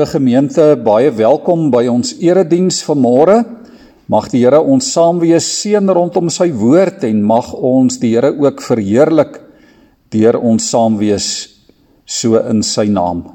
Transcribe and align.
Liewe 0.00 0.16
gemeente, 0.16 0.64
baie 0.80 1.10
welkom 1.12 1.66
by 1.68 1.82
ons 1.92 2.14
erediens 2.24 2.78
vanmôre. 2.86 3.34
Mag 4.08 4.30
die 4.32 4.38
Here 4.40 4.56
ons 4.56 4.86
saam 4.94 5.18
wees 5.20 5.44
seën 5.58 5.92
rondom 5.92 6.30
sy 6.32 6.46
woord 6.56 7.04
en 7.04 7.18
mag 7.20 7.50
ons 7.52 7.98
die 8.00 8.14
Here 8.14 8.30
ook 8.32 8.62
verheerlik 8.64 9.36
deur 10.08 10.38
ons 10.40 10.70
saam 10.72 10.96
wees 10.96 11.26
so 12.08 12.40
in 12.40 12.64
sy 12.64 12.86
naam. 12.88 13.26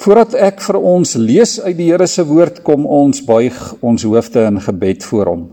Voordat 0.00 0.38
ek 0.40 0.64
vir 0.64 0.80
ons 0.80 1.12
lees 1.20 1.58
uit 1.66 1.76
die 1.76 1.90
Here 1.90 2.08
se 2.08 2.24
woord, 2.24 2.62
kom 2.64 2.88
ons 2.88 3.20
buig 3.28 3.60
ons 3.84 4.08
hoofde 4.08 4.46
in 4.54 4.56
gebed 4.56 5.04
voor 5.10 5.34
hom. 5.34 5.44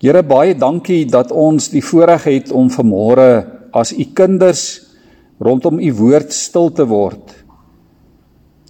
Here, 0.00 0.24
baie 0.24 0.56
dankie 0.56 1.04
dat 1.12 1.28
ons 1.28 1.68
die 1.76 1.84
voorreg 1.84 2.24
het 2.32 2.56
om 2.56 2.72
vanmôre 2.72 3.30
as 3.76 3.92
u 3.92 4.08
kinders 4.16 4.85
rondom 5.38 5.80
u 5.80 5.92
woord 5.94 6.32
stil 6.32 6.70
te 6.72 6.86
word. 6.88 7.34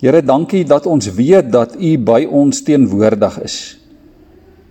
Here, 0.01 0.21
dankie 0.23 0.65
dat 0.69 0.87
ons 0.87 1.09
weet 1.17 1.49
dat 1.53 1.77
u 1.81 1.97
by 1.99 2.27
ons 2.29 2.63
teenwoordig 2.67 3.39
is. 3.47 3.59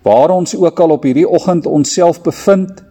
Waar 0.06 0.30
ons 0.30 0.54
ook 0.54 0.80
al 0.80 0.94
op 0.94 1.06
hierdie 1.08 1.26
oggend 1.28 1.66
onsself 1.66 2.22
bevind, 2.22 2.82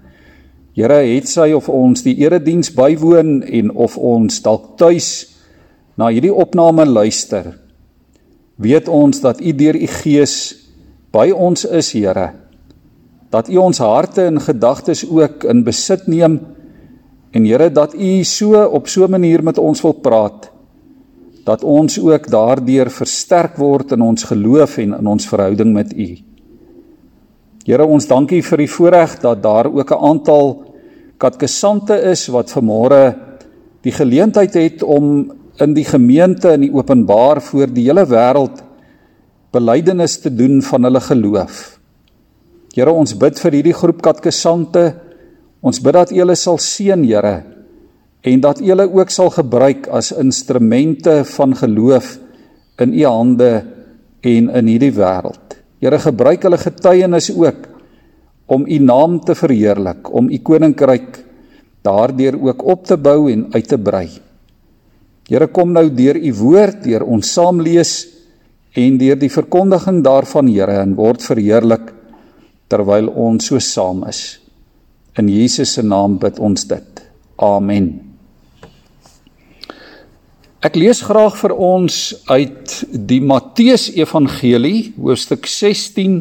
Here, 0.76 0.98
het 1.08 1.30
sy 1.32 1.54
of 1.56 1.70
ons 1.72 2.02
die 2.04 2.18
erediens 2.20 2.68
bywoon 2.76 3.46
en 3.48 3.70
of 3.80 3.94
ons 3.96 4.42
dalk 4.44 4.74
tuis 4.76 5.08
na 5.96 6.10
hierdie 6.12 6.34
opname 6.36 6.84
luister, 6.84 7.54
weet 8.60 8.90
ons 8.92 9.22
dat 9.24 9.40
u 9.40 9.54
deur 9.56 9.80
u 9.80 9.88
gees 10.02 10.36
by 11.16 11.30
ons 11.32 11.64
is, 11.64 11.94
Here. 11.96 12.34
Dat 13.32 13.48
u 13.48 13.56
ons 13.64 13.80
harte 13.80 14.28
en 14.28 14.44
gedagtes 14.44 15.06
ook 15.08 15.48
in 15.48 15.64
besit 15.64 16.10
neem 16.12 16.42
En 17.36 17.44
Here 17.44 17.68
dat 17.72 17.94
U 17.94 18.24
so 18.24 18.64
op 18.64 18.88
so 18.88 19.04
'n 19.04 19.12
manier 19.12 19.44
met 19.44 19.58
ons 19.58 19.82
wil 19.82 19.94
praat 19.94 20.52
dat 21.44 21.64
ons 21.64 22.00
ook 22.00 22.30
daardeur 22.30 22.90
versterk 22.90 23.58
word 23.58 23.92
in 23.92 24.02
ons 24.02 24.24
geloof 24.24 24.78
en 24.78 24.98
in 24.98 25.08
ons 25.08 25.28
verhouding 25.28 25.74
met 25.74 25.94
U. 25.94 26.18
Here 27.66 27.86
ons 27.86 28.08
dankie 28.08 28.42
vir 28.42 28.58
die 28.58 28.72
voorreg 28.72 29.20
dat 29.20 29.44
daar 29.44 29.66
ook 29.66 29.92
'n 29.92 30.06
aantal 30.12 30.64
katkesante 31.18 32.02
is 32.02 32.28
wat 32.28 32.52
vanmôre 32.52 33.16
die 33.82 33.92
geleentheid 33.92 34.54
het 34.54 34.84
om 34.84 35.32
in 35.60 35.74
die 35.74 35.86
gemeente 35.86 36.54
in 36.54 36.62
die 36.62 36.74
openbaar 36.74 37.42
voor 37.42 37.68
die 37.68 37.86
hele 37.86 38.06
wêreld 38.06 38.64
belydenis 39.52 40.20
te 40.20 40.36
doen 40.36 40.62
van 40.62 40.84
hulle 40.84 41.00
geloof. 41.00 41.80
Here 42.76 42.92
ons 42.92 43.18
bid 43.18 43.40
vir 43.40 43.52
hierdie 43.52 43.74
groep 43.74 44.02
katkesante 44.02 44.96
Ons 45.66 45.82
bid 45.82 45.96
dat 45.98 46.12
U 46.14 46.20
hulle 46.22 46.36
sal 46.38 46.60
seën, 46.62 47.02
Here, 47.10 47.36
en 48.26 48.42
dat 48.42 48.62
U 48.62 48.68
hulle 48.70 48.86
ook 48.86 49.14
sal 49.14 49.32
gebruik 49.34 49.90
as 49.90 50.12
instrumente 50.14 51.24
van 51.36 51.56
geloof 51.58 52.18
in 52.82 52.94
U 52.94 53.06
hande 53.06 53.52
en 54.22 54.50
in 54.50 54.70
hierdie 54.70 54.94
wêreld. 54.94 55.58
Here, 55.82 55.98
gebruik 56.02 56.46
hulle 56.46 56.62
getuienis 56.62 57.32
ook 57.34 57.66
om 58.46 58.68
U 58.70 58.78
naam 58.78 59.18
te 59.26 59.34
verheerlik, 59.34 60.14
om 60.14 60.30
U 60.30 60.38
koninkryk 60.38 61.24
daardeur 61.86 62.38
ook 62.42 62.62
op 62.66 62.86
te 62.86 62.98
bou 62.98 63.32
en 63.34 63.48
uit 63.54 63.68
te 63.70 63.82
brei. 63.82 64.08
Here, 65.26 65.50
kom 65.50 65.74
nou 65.74 65.88
deur 65.90 66.22
U 66.22 66.34
woord, 66.44 66.84
deur 66.86 67.10
ons 67.10 67.34
saam 67.34 67.62
lees 67.66 68.04
en 68.78 68.98
deur 69.02 69.18
die 69.18 69.34
verkondiging 69.34 70.04
daarvan, 70.06 70.50
Here, 70.54 70.78
en 70.86 70.94
word 70.94 71.26
verheerlik 71.26 71.90
terwyl 72.70 73.10
ons 73.10 73.50
so 73.50 73.58
saam 73.62 74.06
is. 74.10 74.45
In 75.16 75.30
Jesus 75.32 75.74
se 75.74 75.84
naam 75.84 76.18
bid 76.20 76.40
ons 76.44 76.66
dit. 76.68 77.04
Amen. 77.40 77.88
Ek 80.66 80.76
lees 80.76 81.04
graag 81.06 81.38
vir 81.38 81.54
ons 81.56 81.96
uit 82.26 82.74
die 82.92 83.22
Matteus 83.22 83.86
Evangelie, 83.94 84.90
hoofstuk 84.98 85.46
16 85.48 86.18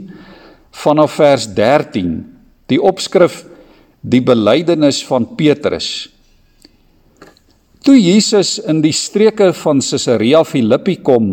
vanaf 0.84 1.16
vers 1.18 1.48
13. 1.56 2.12
Die 2.70 2.78
opskrif 2.78 3.44
Die 4.04 4.20
belydenis 4.20 4.98
van 5.08 5.24
Petrus. 5.32 6.10
Toe 7.80 7.94
Jesus 7.96 8.58
in 8.60 8.82
die 8.84 8.92
streke 8.92 9.48
van 9.56 9.80
Caesarea 9.80 10.42
Philippi 10.44 10.98
kom, 11.00 11.30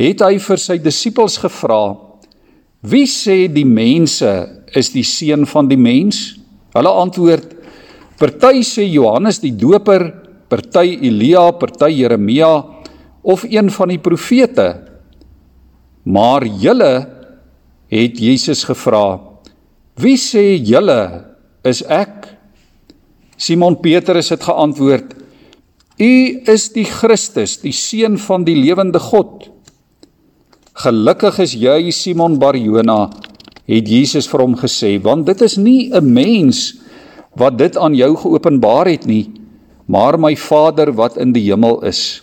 het 0.00 0.24
hy 0.24 0.38
vir 0.40 0.62
sy 0.62 0.78
disippels 0.80 1.36
gevra: 1.42 1.92
"Wie 2.80 3.04
sê 3.04 3.52
die 3.52 3.68
mense 3.68 4.32
is 4.72 4.88
die 4.96 5.04
seun 5.04 5.44
van 5.44 5.68
die 5.68 5.76
mens?" 5.76 6.37
Hulle 6.78 6.94
antwoord: 7.02 7.54
Party 8.18 8.62
sê 8.66 8.86
Johannes 8.86 9.40
die 9.42 9.54
Doper, 9.54 10.08
party 10.48 10.98
Elia, 11.06 11.50
party 11.58 11.90
Jeremia 12.00 12.52
of 13.22 13.44
een 13.44 13.70
van 13.70 13.92
die 13.92 14.00
profete. 14.02 14.68
Maar 16.08 16.46
julle 16.46 16.92
het 17.92 18.18
Jesus 18.22 18.64
gevra: 18.68 19.20
Wie 19.98 20.16
sê 20.16 20.54
julle 20.56 21.00
is 21.66 21.82
ek? 21.84 22.26
Simon 23.38 23.78
Petrus 23.82 24.32
het 24.34 24.46
geantwoord: 24.46 25.14
U 25.98 26.12
is 26.46 26.68
die 26.74 26.86
Christus, 26.86 27.58
die 27.62 27.74
seun 27.74 28.18
van 28.22 28.46
die 28.46 28.56
lewende 28.58 29.02
God. 29.02 29.48
Gelukkig 30.78 31.40
is 31.42 31.56
jy 31.58 31.90
Simon 31.90 32.38
Barjona 32.38 33.08
het 33.68 33.88
Jesus 33.88 34.28
vir 34.30 34.40
hom 34.40 34.56
gesê, 34.56 34.96
want 35.02 35.26
dit 35.28 35.42
is 35.44 35.56
nie 35.56 35.90
'n 35.92 36.12
mens 36.12 36.80
wat 37.36 37.58
dit 37.58 37.76
aan 37.76 37.94
jou 37.94 38.16
geopenbaar 38.16 38.88
het 38.88 39.06
nie, 39.06 39.30
maar 39.86 40.18
my 40.18 40.36
Vader 40.36 40.92
wat 40.92 41.16
in 41.16 41.32
die 41.32 41.50
hemel 41.50 41.84
is. 41.84 42.22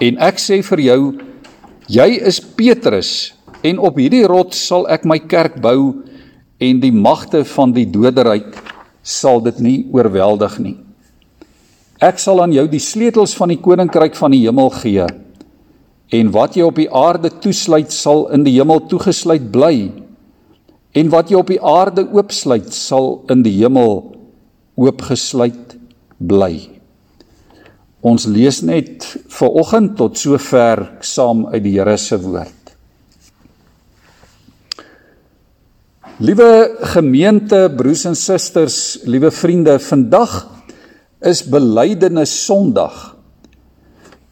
En 0.00 0.18
ek 0.18 0.38
sê 0.38 0.62
vir 0.62 0.80
jou, 0.80 1.14
jy 1.88 2.08
is 2.26 2.40
Petrus 2.40 3.34
en 3.62 3.78
op 3.78 3.96
hierdie 3.96 4.26
rots 4.26 4.66
sal 4.66 4.88
ek 4.88 5.04
my 5.04 5.18
kerk 5.18 5.60
bou 5.60 6.02
en 6.58 6.80
die 6.80 6.92
magte 6.92 7.44
van 7.44 7.72
die 7.72 7.86
doderyk 7.86 8.56
sal 9.02 9.40
dit 9.40 9.58
nie 9.60 9.86
oorweldig 9.92 10.58
nie. 10.58 10.76
Ek 12.00 12.18
sal 12.18 12.42
aan 12.42 12.52
jou 12.52 12.66
die 12.68 12.82
sleutels 12.82 13.34
van 13.34 13.48
die 13.48 13.60
koninkryk 13.60 14.16
van 14.18 14.34
die 14.34 14.42
hemel 14.44 14.70
gee. 14.70 15.06
En 16.14 16.30
wat 16.30 16.54
jy 16.54 16.66
op 16.66 16.76
die 16.78 16.90
aarde 16.92 17.32
toesluit 17.42 17.92
sal 17.92 18.28
in 18.34 18.44
die 18.46 18.54
hemel 18.58 18.84
toegesluit 18.86 19.50
bly. 19.50 19.90
En 20.96 21.10
wat 21.12 21.30
jy 21.30 21.40
op 21.40 21.50
die 21.50 21.60
aarde 21.60 22.06
oopsluit 22.06 22.70
sal 22.74 23.24
in 23.32 23.42
die 23.46 23.56
hemel 23.58 23.98
oopgesluit 24.76 25.76
bly. 26.18 26.54
Ons 28.06 28.28
lees 28.30 28.60
net 28.62 29.02
ver 29.32 29.56
oggend 29.58 29.96
tot 29.98 30.18
sover 30.20 30.84
saam 31.02 31.46
uit 31.50 31.64
die 31.64 31.74
Here 31.74 31.96
se 31.98 32.18
woord. 32.22 32.52
Liewe 36.22 36.78
gemeente, 36.94 37.66
broers 37.76 38.06
en 38.08 38.14
susters, 38.16 39.02
liewe 39.04 39.28
vriende, 39.34 39.74
vandag 39.82 40.46
is 41.20 41.42
belydenis 41.44 42.32
Sondag. 42.46 43.15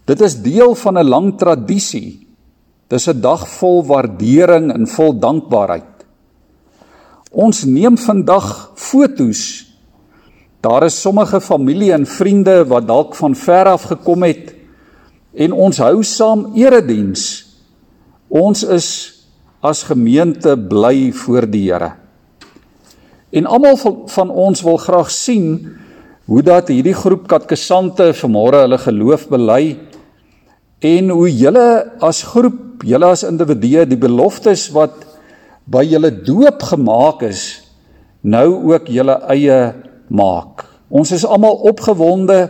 Dit 0.04 0.20
is 0.20 0.36
deel 0.42 0.74
van 0.74 0.98
'n 0.98 1.08
lang 1.08 1.38
tradisie. 1.38 2.26
Dis 2.88 3.08
'n 3.08 3.20
dag 3.20 3.48
vol 3.48 3.84
waardering 3.84 4.72
en 4.72 4.86
vol 4.86 5.18
dankbaarheid. 5.18 5.94
Ons 7.30 7.64
neem 7.64 7.98
vandag 7.98 8.72
fotos. 8.74 9.72
Daar 10.60 10.84
is 10.84 11.00
sommige 11.00 11.40
familie 11.40 11.92
en 11.92 12.06
vriende 12.06 12.64
wat 12.66 12.86
dalk 12.86 13.14
van 13.14 13.34
ver 13.34 13.64
af 13.64 13.82
gekom 13.82 14.22
het 14.22 14.54
en 15.34 15.52
ons 15.52 15.78
hou 15.78 16.02
saam 16.02 16.52
erediens. 16.54 17.46
Ons 18.28 18.62
is 18.62 18.88
as 19.60 19.82
gemeente 19.82 20.56
bly 20.56 21.12
voor 21.12 21.50
die 21.50 21.72
Here. 21.72 21.92
En 23.30 23.46
almal 23.46 23.76
van 24.06 24.30
ons 24.30 24.62
wil 24.62 24.76
graag 24.76 25.10
sien 25.10 25.76
hoe 26.24 26.42
dat 26.42 26.68
hierdie 26.68 26.94
groep 26.94 27.26
katkesante 27.28 28.12
vanmôre 28.14 28.62
hulle 28.64 28.78
geloof 28.78 29.28
bely 29.28 29.76
en 30.84 31.10
hoe 31.14 31.30
julle 31.32 31.68
as 32.04 32.22
groep, 32.28 32.84
julle 32.84 33.08
as 33.14 33.24
individue 33.24 33.86
die 33.88 34.00
beloftes 34.00 34.68
wat 34.74 35.06
by 35.64 35.84
julle 35.86 36.10
doop 36.26 36.60
gemaak 36.68 37.24
is, 37.24 37.64
nou 38.20 38.72
ook 38.72 38.90
julle 38.92 39.16
eie 39.32 39.58
maak. 40.12 40.66
Ons 40.92 41.14
is 41.16 41.24
almal 41.24 41.56
opgewonde 41.70 42.48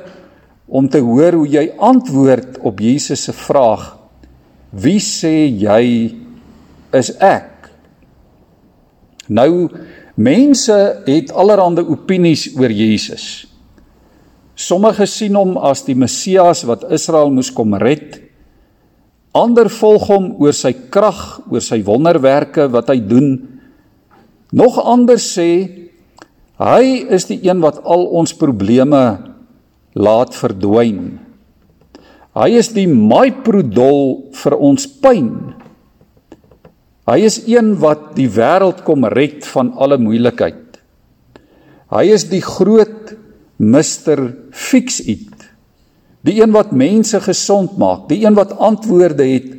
om 0.67 0.89
te 0.91 0.99
hoor 1.05 1.39
hoe 1.39 1.49
jy 1.49 1.69
antwoord 1.79 2.59
op 2.67 2.83
Jesus 2.83 3.27
se 3.29 3.35
vraag: 3.37 3.95
Wie 4.71 4.99
sê 4.99 5.47
jy 5.47 5.85
is 6.95 7.13
ek? 7.23 7.71
Nou 9.31 9.69
mense 10.15 10.77
het 11.07 11.33
allerlei 11.33 11.87
opinies 11.87 12.49
oor 12.59 12.71
Jesus. 12.71 13.47
Sommige 14.55 15.07
sien 15.11 15.35
hom 15.35 15.57
as 15.59 15.83
die 15.87 15.97
Messias 15.99 16.63
wat 16.67 16.87
Israel 16.95 17.33
moes 17.35 17.51
kom 17.55 17.75
red. 17.75 18.24
Ander 19.35 19.67
volg 19.67 20.07
hom 20.13 20.29
oor 20.39 20.55
sy 20.55 20.71
krag, 20.95 21.41
oor 21.51 21.63
sy 21.65 21.81
wonderwerke 21.87 22.69
wat 22.71 22.93
hy 22.93 23.01
doen. 23.03 23.33
Nog 24.55 24.79
ander 24.79 25.19
sê 25.19 25.51
hy 26.63 26.85
is 27.11 27.27
die 27.27 27.41
een 27.43 27.59
wat 27.65 27.81
al 27.83 28.07
ons 28.15 28.37
probleme 28.39 29.03
laat 29.99 30.37
verdwyn. 30.39 31.19
Hy 32.35 32.49
is 32.59 32.71
die 32.75 32.87
maaiprodol 32.91 34.31
vir 34.35 34.57
ons 34.59 34.87
pyn. 35.03 35.29
Hy 37.11 37.19
is 37.27 37.43
een 37.51 37.75
wat 37.83 38.15
die 38.17 38.31
wêreld 38.33 38.83
kom 38.87 39.05
red 39.11 39.45
van 39.51 39.75
alle 39.75 39.99
moeilikheid. 40.01 40.79
Hy 41.95 42.07
is 42.15 42.27
die 42.31 42.43
groot 42.43 43.13
Mr 43.59 44.31
Fix 44.51 45.03
It. 45.05 45.34
Die 46.25 46.39
een 46.41 46.55
wat 46.55 46.73
mense 46.73 47.21
gesond 47.21 47.77
maak, 47.81 48.09
die 48.09 48.25
een 48.25 48.37
wat 48.37 48.57
antwoorde 48.57 49.27
het 49.29 49.51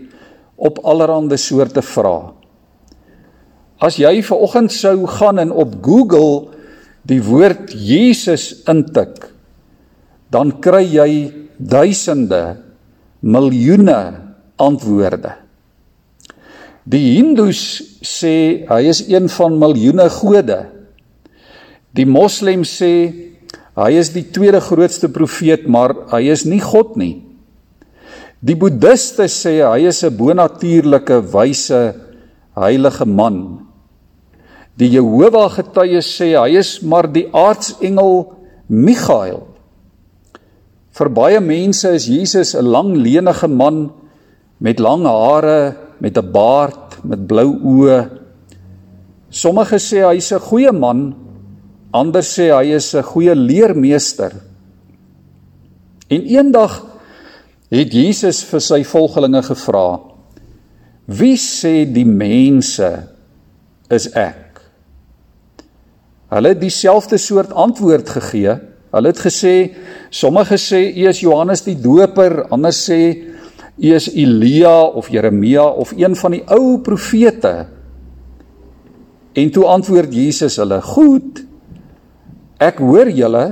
op 0.55 0.81
allerlei 0.83 1.37
soorte 1.37 1.83
vrae. 1.85 2.33
As 3.77 3.99
jy 3.99 4.21
ver 4.23 4.39
oggend 4.41 4.71
sou 4.71 5.03
gaan 5.17 5.39
en 5.43 5.51
op 5.51 5.75
Google 5.83 6.55
die 7.05 7.19
woord 7.21 7.73
Jesus 7.75 8.63
intik, 8.71 9.27
dan 10.31 10.55
kry 10.63 10.83
jy 10.87 11.09
duisende, 11.57 12.57
miljoene 13.21 13.99
antwoorde. 14.61 15.35
Die 16.85 17.17
Hindus 17.17 17.61
sê 18.05 18.65
hy 18.69 18.81
is 18.89 19.03
een 19.09 19.27
van 19.33 19.57
miljoene 19.59 20.05
gode. 20.13 20.59
Die 21.97 22.05
Moslems 22.05 22.75
sê 22.79 22.93
hy 23.75 23.91
is 23.99 24.13
die 24.15 24.23
tweede 24.31 24.61
grootste 24.63 25.09
profeet, 25.11 25.67
maar 25.67 25.93
hy 26.13 26.29
is 26.31 26.45
nie 26.47 26.61
God 26.63 26.95
nie. 26.95 27.25
Die 28.45 28.55
Boeddiste 28.55 29.27
sê 29.31 29.63
hy 29.65 29.87
is 29.87 30.03
'n 30.03 30.15
bonatuurlike 30.17 31.21
wyse 31.33 31.95
heilige 32.55 33.05
man. 33.05 33.65
Die 34.77 34.89
Jehova 34.91 35.49
getuies 35.49 36.07
sê 36.19 36.35
hy 36.35 36.57
is 36.59 36.81
maar 36.83 37.07
die 37.07 37.27
aartsengel 37.33 38.35
Michael. 38.67 39.47
Vir 40.95 41.09
baie 41.09 41.39
mense 41.39 41.89
is 41.95 42.07
Jesus 42.07 42.55
'n 42.55 42.65
lang 42.65 42.95
lenige 42.95 43.47
man 43.47 43.91
met 44.59 44.79
lang 44.79 45.03
hare, 45.03 45.75
met 45.99 46.17
'n 46.17 46.31
baard, 46.31 47.03
met 47.03 47.27
blou 47.27 47.51
oë. 47.63 48.09
Sommige 49.29 49.79
sê 49.79 50.05
hy's 50.07 50.31
'n 50.31 50.39
goeie 50.39 50.71
man, 50.71 51.15
ander 51.95 52.23
sê 52.25 52.49
hy 52.51 52.75
is 52.75 52.93
'n 52.93 53.03
goeie 53.03 53.35
leermeester. 53.35 54.33
En 56.09 56.21
eendag 56.21 56.83
het 57.71 57.93
Jesus 57.93 58.43
vir 58.43 58.61
sy 58.61 58.83
volgelinge 58.83 59.41
gevra: 59.41 59.99
"Wie 61.05 61.37
sê 61.37 61.85
die 61.85 62.05
mense 62.05 63.07
is 63.89 64.07
ek?" 64.13 64.61
Hulle 66.29 66.47
het 66.47 66.61
dieselfde 66.61 67.17
soort 67.17 67.53
antwoord 67.53 68.09
gegee. 68.09 68.57
Hulle 68.91 69.07
het 69.07 69.19
gesê 69.19 69.75
sommige 70.09 70.57
sê 70.57 70.81
u 70.97 71.07
is 71.07 71.19
Johannes 71.19 71.61
die 71.63 71.77
Doper, 71.81 72.47
ander 72.49 72.71
sê 72.71 73.17
u 73.77 73.93
is 73.93 74.09
Elia 74.13 74.81
of 74.83 75.09
Jeremia 75.09 75.63
of 75.63 75.91
een 75.91 76.15
van 76.15 76.31
die 76.31 76.43
ou 76.47 76.79
profete. 76.79 77.67
En 79.33 79.51
toe 79.51 79.65
antwoord 79.65 80.13
Jesus 80.13 80.57
hulle: 80.57 80.81
"Goed. 80.81 81.44
Ek 82.61 82.79
hoor 82.79 83.09
julle, 83.11 83.45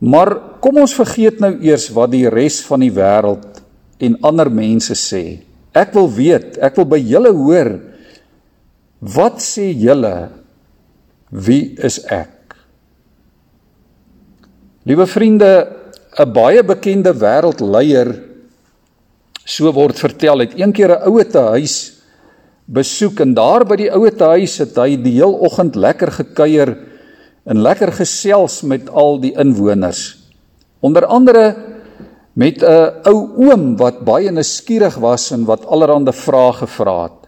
maar 0.00 0.32
kom 0.60 0.80
ons 0.82 0.96
vergeet 0.96 1.40
nou 1.40 1.52
eers 1.64 1.88
wat 1.94 2.12
die 2.12 2.28
res 2.32 2.60
van 2.64 2.84
die 2.84 2.92
wêreld 2.92 3.60
en 4.04 4.16
ander 4.24 4.50
mense 4.52 4.96
sê. 4.98 5.40
Ek 5.74 5.92
wil 5.96 6.08
weet, 6.12 6.58
ek 6.62 6.76
wil 6.80 6.88
by 6.88 7.00
julle 7.00 7.32
hoor. 7.34 7.74
Wat 9.00 9.42
sê 9.42 9.70
julle 9.72 10.30
Wie 11.34 11.74
is 11.82 11.98
ek? 12.14 12.54
Liewe 14.86 15.06
vriende, 15.08 15.66
'n 16.14 16.30
baie 16.30 16.62
bekende 16.62 17.10
wêreldleier 17.10 18.12
so 19.44 19.70
word 19.74 19.98
vertel 19.98 20.44
het 20.44 20.54
een 20.54 20.72
keer 20.72 20.94
'n 20.94 21.10
ouete 21.10 21.42
huis 21.58 22.00
besoek 22.66 23.20
en 23.20 23.34
daar 23.34 23.64
by 23.66 23.76
die 23.76 23.90
ouete 23.90 24.24
huis 24.24 24.58
het 24.58 24.76
hy 24.76 24.96
die 24.96 25.18
heel 25.18 25.34
oggend 25.34 25.74
lekker 25.76 26.10
gekuier 26.10 26.76
en 27.44 27.60
lekker 27.60 27.92
gesels 27.92 28.62
met 28.62 28.88
al 28.90 29.20
die 29.20 29.34
inwoners. 29.36 30.16
Onder 30.80 31.06
andere 31.06 31.54
met 32.32 32.62
'n 32.62 32.92
ou 33.04 33.28
oom 33.36 33.76
wat 33.76 34.04
baie 34.04 34.30
nuuskierig 34.30 34.96
was 34.96 35.30
en 35.30 35.44
wat 35.44 35.66
allerlei 35.66 36.12
vrae 36.12 36.52
gevra 36.52 37.02
het. 37.02 37.24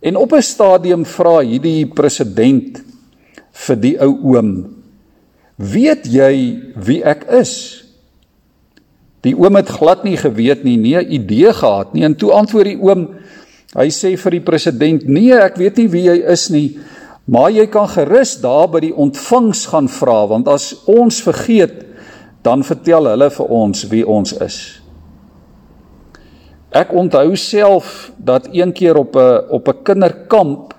En 0.00 0.16
op 0.16 0.32
'n 0.32 0.42
stadium 0.42 1.04
vra 1.04 1.40
hierdie 1.40 1.86
president 1.86 2.82
vir 3.52 3.76
die 3.76 4.00
ou 4.00 4.18
oom: 4.22 4.66
"Weet 5.56 6.06
jy 6.06 6.62
wie 6.74 7.04
ek 7.04 7.24
is?" 7.24 7.84
Die 9.20 9.34
oom 9.34 9.56
het 9.56 9.68
glad 9.68 10.04
nie 10.04 10.16
geweet 10.16 10.64
nie, 10.64 10.76
nie 10.76 10.96
'n 10.96 11.12
idee 11.12 11.52
gehad 11.52 11.94
nie. 11.94 12.04
En 12.04 12.14
toe 12.14 12.32
antwoord 12.32 12.64
die 12.64 12.80
oom, 12.80 13.08
hy 13.74 13.88
sê 13.90 14.16
vir 14.16 14.30
die 14.30 14.40
president: 14.40 15.08
"Nee, 15.08 15.34
ek 15.34 15.56
weet 15.56 15.76
nie 15.76 15.88
wie 15.88 16.02
jy 16.02 16.16
is 16.32 16.48
nie, 16.48 16.78
maar 17.28 17.52
jy 17.52 17.66
kan 17.68 17.88
gerus 17.92 18.38
daar 18.40 18.68
by 18.72 18.80
die 18.80 18.94
ontvangs 18.94 19.66
gaan 19.68 19.88
vra, 19.88 20.26
want 20.30 20.48
as 20.48 20.72
ons 20.88 21.20
vergeet, 21.22 21.84
dan 22.42 22.64
vertel 22.64 23.10
hulle 23.10 23.30
vir 23.30 23.46
ons 23.46 23.84
wie 23.92 24.04
ons 24.06 24.32
is." 24.40 24.58
Ek 26.72 26.92
onthou 26.92 27.36
self 27.36 28.10
dat 28.16 28.48
een 28.52 28.72
keer 28.72 28.96
op 28.96 29.16
'n 29.16 29.48
op 29.48 29.68
'n 29.68 29.82
kinderkamp 29.82 30.74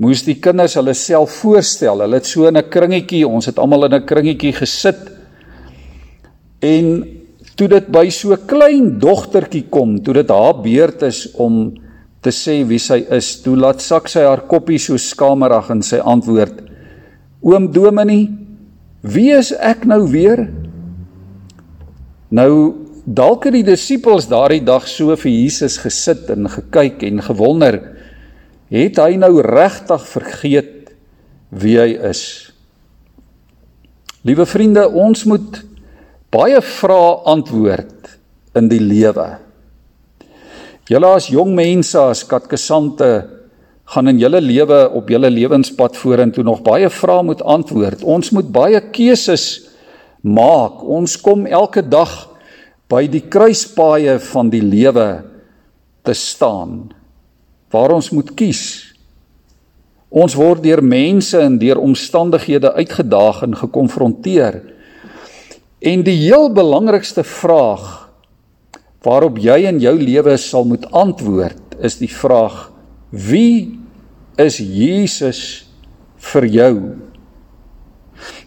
moes 0.00 0.22
die 0.24 0.38
kinders 0.40 0.74
hulle 0.74 0.94
self 0.94 1.30
voorstel. 1.42 2.00
Hulle 2.00 2.20
het 2.20 2.26
so 2.26 2.46
in 2.48 2.56
'n 2.56 2.68
kringetjie, 2.68 3.28
ons 3.28 3.46
het 3.46 3.58
almal 3.58 3.84
in 3.84 3.94
'n 3.94 4.06
kringetjie 4.06 4.52
gesit. 4.52 5.10
En 6.60 7.04
toe 7.56 7.68
dit 7.68 7.86
by 7.88 8.08
so 8.10 8.32
'n 8.32 8.46
klein 8.46 8.98
dogtertjie 8.98 9.66
kom, 9.70 10.02
toe 10.02 10.14
dit 10.14 10.28
haar 10.28 10.60
beurt 10.60 11.02
is 11.02 11.32
om 11.32 11.74
te 12.20 12.30
sê 12.30 12.60
wie 12.68 12.78
sy 12.78 13.04
is, 13.10 13.38
toe 13.42 13.56
laat 13.56 13.80
sak 13.80 14.08
sy 14.08 14.26
haar 14.26 14.46
koppie 14.48 14.78
so 14.78 14.98
skamerig 15.00 15.70
en 15.70 15.82
sy 15.82 15.98
antwoord: 15.98 16.60
"Oom 17.40 17.72
Dominie, 17.72 18.28
wie 19.02 19.32
is 19.32 19.52
ek 19.52 19.86
nou 19.86 20.06
weer?" 20.10 20.48
Nou 22.30 22.80
Dalk 23.10 23.48
het 23.48 23.56
die 23.56 23.64
disippels 23.66 24.28
daardie 24.30 24.62
dag 24.62 24.84
so 24.86 25.14
vir 25.18 25.32
Jesus 25.32 25.78
gesit 25.82 26.28
en 26.30 26.46
gekyk 26.50 27.02
en 27.08 27.22
gewonder, 27.24 27.80
het 28.70 29.00
hy 29.02 29.16
nou 29.18 29.40
regtig 29.42 30.04
vergeet 30.06 30.92
wie 31.50 31.78
hy 31.80 31.96
is? 32.10 32.22
Liewe 34.22 34.44
vriende, 34.46 34.84
ons 34.86 35.24
moet 35.26 35.62
baie 36.30 36.60
vrae 36.62 37.14
antwoord 37.32 38.12
in 38.60 38.68
die 38.70 38.82
lewe. 38.82 39.26
Julle 40.90 41.12
as 41.14 41.28
jong 41.30 41.52
mense, 41.54 41.94
as 41.94 42.24
katkesante, 42.26 43.10
gaan 43.90 44.10
in 44.10 44.18
julle 44.18 44.40
lewe 44.42 44.80
op 44.98 45.10
julle 45.10 45.30
lewenspad 45.30 45.94
vorentoe 45.98 46.42
nog 46.46 46.64
baie 46.66 46.90
vrae 46.90 47.22
moet 47.26 47.42
antwoord. 47.42 48.02
Ons 48.02 48.32
moet 48.34 48.50
baie 48.50 48.80
keuses 48.90 49.68
maak. 50.22 50.82
Ons 50.82 51.14
kom 51.22 51.46
elke 51.46 51.82
dag 51.86 52.10
by 52.90 53.04
die 53.10 53.22
kruispaaie 53.30 54.18
van 54.32 54.50
die 54.50 54.62
lewe 54.62 55.22
te 56.06 56.14
staan 56.14 56.90
waar 57.70 57.94
ons 57.94 58.10
moet 58.10 58.34
kies. 58.34 58.90
Ons 60.10 60.34
word 60.34 60.64
deur 60.64 60.82
mense 60.82 61.38
en 61.38 61.58
deur 61.58 61.78
omstandighede 61.78 62.72
uitgedaag 62.74 63.44
en 63.46 63.54
gekonfronteer. 63.54 64.58
En 65.78 66.02
die 66.02 66.18
heel 66.26 66.50
belangrikste 66.50 67.22
vraag 67.22 68.09
waarop 69.04 69.38
jy 69.40 69.62
in 69.70 69.80
jou 69.80 69.94
lewe 69.98 70.36
sal 70.40 70.66
moet 70.68 70.86
antwoord 70.92 71.78
is 71.80 71.98
die 72.00 72.10
vraag: 72.10 72.68
Wie 73.10 73.78
is 74.40 74.60
Jesus 74.60 75.42
vir 76.30 76.46
jou? 76.46 76.74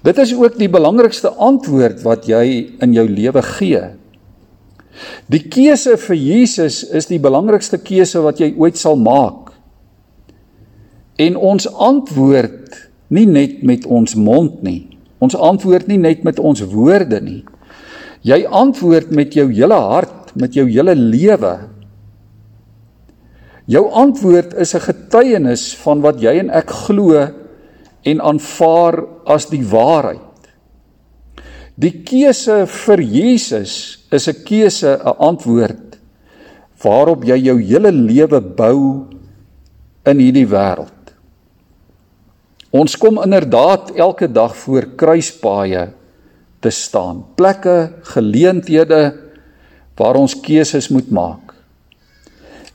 Dit 0.05 0.19
is 0.22 0.33
ook 0.36 0.60
die 0.60 0.69
belangrikste 0.69 1.31
antwoord 1.41 2.03
wat 2.05 2.27
jy 2.29 2.43
in 2.83 2.93
jou 2.93 3.05
lewe 3.10 3.41
gee. 3.57 3.81
Die 5.31 5.41
keuse 5.50 5.95
vir 5.98 6.17
Jesus 6.19 6.83
is 6.86 7.10
die 7.10 7.22
belangrikste 7.22 7.79
keuse 7.81 8.22
wat 8.22 8.41
jy 8.43 8.51
ooit 8.60 8.77
sal 8.77 9.00
maak. 9.00 9.50
En 11.17 11.38
ons 11.38 11.65
antwoord 11.65 12.77
nie 13.13 13.25
net 13.29 13.63
met 13.65 13.86
ons 13.86 14.15
mond 14.17 14.62
nie. 14.65 14.93
Ons 15.24 15.38
antwoord 15.38 15.88
nie 15.89 16.00
net 16.01 16.24
met 16.27 16.39
ons 16.39 16.62
woorde 16.74 17.22
nie. 17.24 17.41
Jy 18.24 18.43
antwoord 18.48 19.12
met 19.12 19.36
jou 19.36 19.48
hele 19.51 19.77
hart, 19.77 20.23
met 20.36 20.54
jou 20.54 20.66
hele 20.70 20.96
lewe. 20.96 21.54
Jou 23.66 23.88
antwoord 23.92 24.54
is 24.60 24.75
'n 24.75 24.80
getuienis 24.80 25.75
van 25.84 26.02
wat 26.02 26.20
jy 26.22 26.40
en 26.40 26.50
ek 26.50 26.70
glo 26.70 27.30
en 28.04 28.22
aanvaar 28.22 29.04
as 29.25 29.46
die 29.46 29.63
waarheid. 29.63 30.20
Die 31.75 32.04
keuse 32.04 32.68
vir 32.68 33.02
Jesus 33.02 34.06
is 34.12 34.28
'n 34.28 34.44
keuse, 34.44 35.00
'n 35.00 35.18
antwoord 35.18 35.98
waarop 36.84 37.24
jy 37.24 37.38
jou 37.38 37.62
hele 37.62 37.92
lewe 37.92 38.42
bou 38.42 39.08
in 40.06 40.20
hierdie 40.20 40.48
wêreld. 40.48 41.13
Ons 42.74 42.98
kom 42.98 43.22
inderdaad 43.22 43.94
elke 43.96 44.28
dag 44.28 44.56
voor 44.58 44.86
kruispaaie 44.98 45.94
te 46.60 46.70
staan. 46.70 47.24
Plekke, 47.36 47.94
geleenthede 48.02 49.23
waar 49.98 50.18
ons 50.20 50.36
keuses 50.42 50.90
moet 50.90 51.10
maak. 51.12 51.54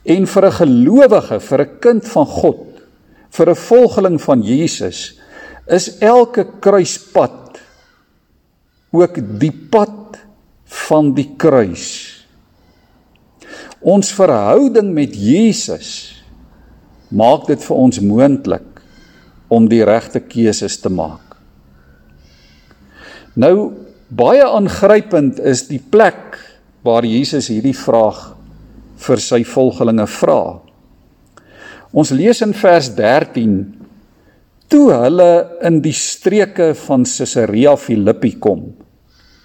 En 0.05 0.27
vir 0.27 0.47
'n 0.47 0.53
gelowige, 0.53 1.41
vir 1.41 1.61
'n 1.61 1.79
kind 1.81 2.05
van 2.09 2.27
God, 2.27 2.67
vir 3.31 3.51
'n 3.51 3.57
volgeling 3.57 4.21
van 4.21 4.43
Jesus, 4.43 5.19
is 5.67 5.99
elke 5.99 6.47
kruispad 6.61 7.61
ook 8.91 9.19
die 9.39 9.53
pad 9.53 10.19
van 10.65 11.13
die 11.15 11.35
kruis. 11.37 12.25
Ons 13.81 14.13
verhouding 14.13 14.93
met 14.93 15.15
Jesus 15.15 16.19
maak 17.09 17.47
dit 17.47 17.63
vir 17.65 17.77
ons 17.77 18.01
moontlik 18.01 18.83
om 19.49 19.69
die 19.69 19.85
regte 19.85 20.21
keuses 20.21 20.77
te 20.81 20.91
maak. 20.93 21.37
Nou 23.39 23.73
baie 24.09 24.45
aangrypend 24.45 25.41
is 25.41 25.67
die 25.69 25.81
plek 25.81 26.28
waar 26.89 27.05
Jesus 27.05 27.51
hierdie 27.53 27.77
vraag 27.77 28.23
vir 28.99 29.21
sy 29.23 29.43
volgelinge 29.47 30.07
vra. 30.19 30.41
Ons 31.93 32.13
lees 32.17 32.41
in 32.45 32.55
vers 32.57 32.91
13 32.97 33.59
toe 34.69 34.87
hulle 34.93 35.31
in 35.65 35.81
die 35.85 35.95
streke 35.97 36.73
van 36.87 37.07
Caesarea 37.09 37.75
Philippi 37.81 38.35
kom. 38.41 38.67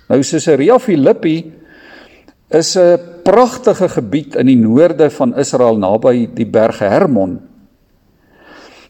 Nou 0.10 0.20
Caesarea 0.20 0.80
Philippi 0.80 1.38
is 2.52 2.76
'n 2.78 3.00
pragtige 3.24 3.88
gebied 3.90 4.36
in 4.36 4.48
die 4.48 4.60
noorde 4.60 5.10
van 5.10 5.34
Israel 5.40 5.78
naby 5.78 6.30
die 6.36 6.46
berg 6.46 6.80
Hermon. 6.80 7.40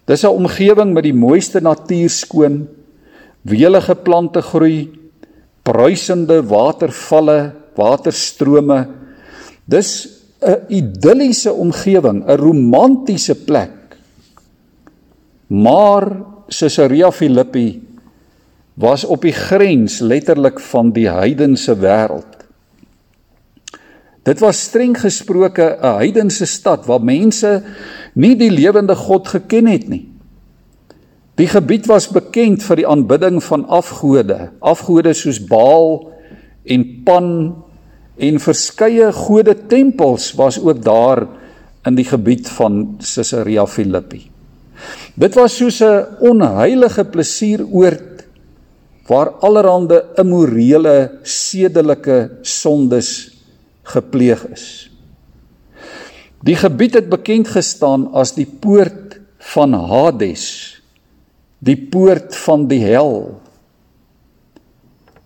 Dis 0.06 0.24
'n 0.24 0.36
omgewing 0.36 0.94
met 0.94 1.04
die 1.04 1.14
mooiste 1.14 1.62
natuur 1.62 2.10
skoon, 2.10 2.68
welige 3.42 3.96
plante 3.96 4.42
groei, 4.42 4.92
bruisende 5.64 6.44
watervalle, 6.44 7.63
waterstrome. 7.76 8.88
Dis 9.66 10.10
'n 10.42 10.60
idilliese 10.68 11.54
omgewing, 11.54 12.24
'n 12.26 12.38
romantiese 12.38 13.36
plek. 13.36 13.98
Maar 15.48 16.22
Caesarea 16.48 17.12
Philippi 17.12 17.82
was 18.74 19.04
op 19.06 19.22
die 19.22 19.34
grens 19.34 20.00
letterlik 20.00 20.60
van 20.60 20.92
die 20.92 21.10
heidense 21.10 21.76
wêreld. 21.78 22.42
Dit 24.24 24.40
was 24.40 24.62
streng 24.62 24.96
gesproke 25.00 25.78
'n 25.82 25.96
heidense 25.96 26.46
stad 26.46 26.86
waar 26.86 27.04
mense 27.04 27.64
nie 28.14 28.36
die 28.36 28.52
lewende 28.52 28.96
God 28.96 29.28
geken 29.28 29.68
het 29.68 29.88
nie. 29.88 30.10
Die 31.36 31.48
gebied 31.48 31.86
was 31.86 32.08
bekend 32.08 32.64
vir 32.64 32.76
die 32.76 32.88
aanbidding 32.88 33.44
van 33.44 33.66
afgode, 33.66 34.52
afgode 34.60 35.14
soos 35.14 35.46
Baal 35.46 36.13
en 36.64 36.84
Pan 37.04 37.30
en 38.18 38.40
verskeie 38.40 39.12
gode 39.12 39.56
tempels 39.68 40.32
was 40.40 40.60
ook 40.62 40.84
daar 40.84 41.26
in 41.88 41.98
die 41.98 42.08
gebied 42.08 42.48
van 42.56 42.98
Caesarea 43.02 43.66
Philippi. 43.68 44.30
Dit 45.16 45.36
was 45.36 45.58
soos 45.58 45.82
'n 45.82 46.06
onheilige 46.20 47.06
plesieroord 47.06 48.26
waar 49.08 49.30
allerlei 49.44 50.02
immorele 50.16 51.20
sedelike 51.24 52.40
sondes 52.42 53.32
gepleeg 53.84 54.46
is. 54.48 54.90
Die 56.44 56.56
gebied 56.56 56.94
het 56.94 57.10
bekend 57.10 57.48
gestaan 57.48 58.12
as 58.14 58.34
die 58.36 58.48
poort 58.48 59.20
van 59.54 59.74
Hades, 59.74 60.82
die 61.60 61.78
poort 61.78 62.36
van 62.36 62.68
die 62.68 62.82
hel. 62.84 63.42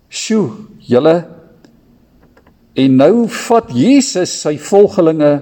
Sjoe, 0.08 0.50
julle 0.88 1.16
en 2.78 2.96
nou 2.96 3.26
vat 3.48 3.70
Jesus 3.74 4.32
sy 4.44 4.56
volgelinge 4.62 5.32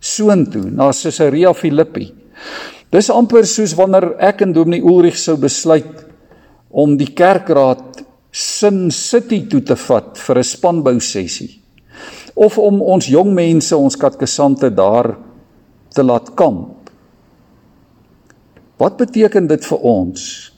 soontoe 0.00 0.70
na 0.70 0.90
Caesarea 0.92 1.52
Philippi. 1.56 2.10
Dis 2.92 3.10
amper 3.10 3.46
soos 3.48 3.74
wanneer 3.76 4.12
ek 4.22 4.44
en 4.46 4.54
Dominee 4.54 4.84
Ulrich 4.84 5.18
sou 5.18 5.36
besluit 5.40 6.04
om 6.70 6.96
die 7.00 7.10
kerkraad 7.16 8.04
Sin 8.36 8.90
City 8.92 9.46
toe 9.48 9.62
te 9.64 9.76
vat 9.86 10.18
vir 10.20 10.38
'n 10.38 10.44
spanbou 10.44 11.00
sessie 11.00 11.62
of 12.36 12.58
om 12.58 12.82
ons 12.82 13.06
jong 13.08 13.32
mense, 13.32 13.76
ons 13.76 13.96
katkesante 13.96 14.68
daar 14.70 15.16
te 15.94 16.02
laat 16.04 16.34
kamp. 16.36 16.90
Wat 18.76 18.96
beteken 18.96 19.46
dit 19.48 19.64
vir 19.64 19.78
ons? 19.78 20.52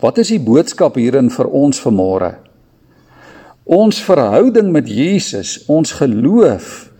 Wat 0.00 0.18
is 0.18 0.32
die 0.32 0.40
boodskap 0.40 0.96
hierin 0.96 1.28
vir 1.30 1.46
ons 1.52 1.80
vanmôre? 1.80 2.43
Ons 3.64 4.02
verhouding 4.04 4.68
met 4.72 4.88
Jesus, 4.88 5.62
ons 5.72 5.92
geloof 5.96 6.90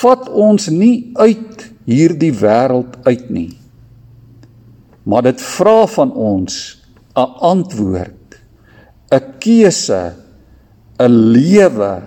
vat 0.00 0.28
ons 0.32 0.66
nie 0.72 1.12
uit 1.14 1.66
hierdie 1.86 2.32
wêreld 2.34 2.96
uit 3.06 3.28
nie. 3.30 3.52
Maar 5.06 5.28
dit 5.28 5.42
vra 5.54 5.86
van 5.86 6.10
ons 6.12 6.82
'n 7.14 7.30
antwoord, 7.52 8.40
'n 9.12 9.24
keuse, 9.38 10.14
'n 10.98 11.12
lewe 11.32 12.02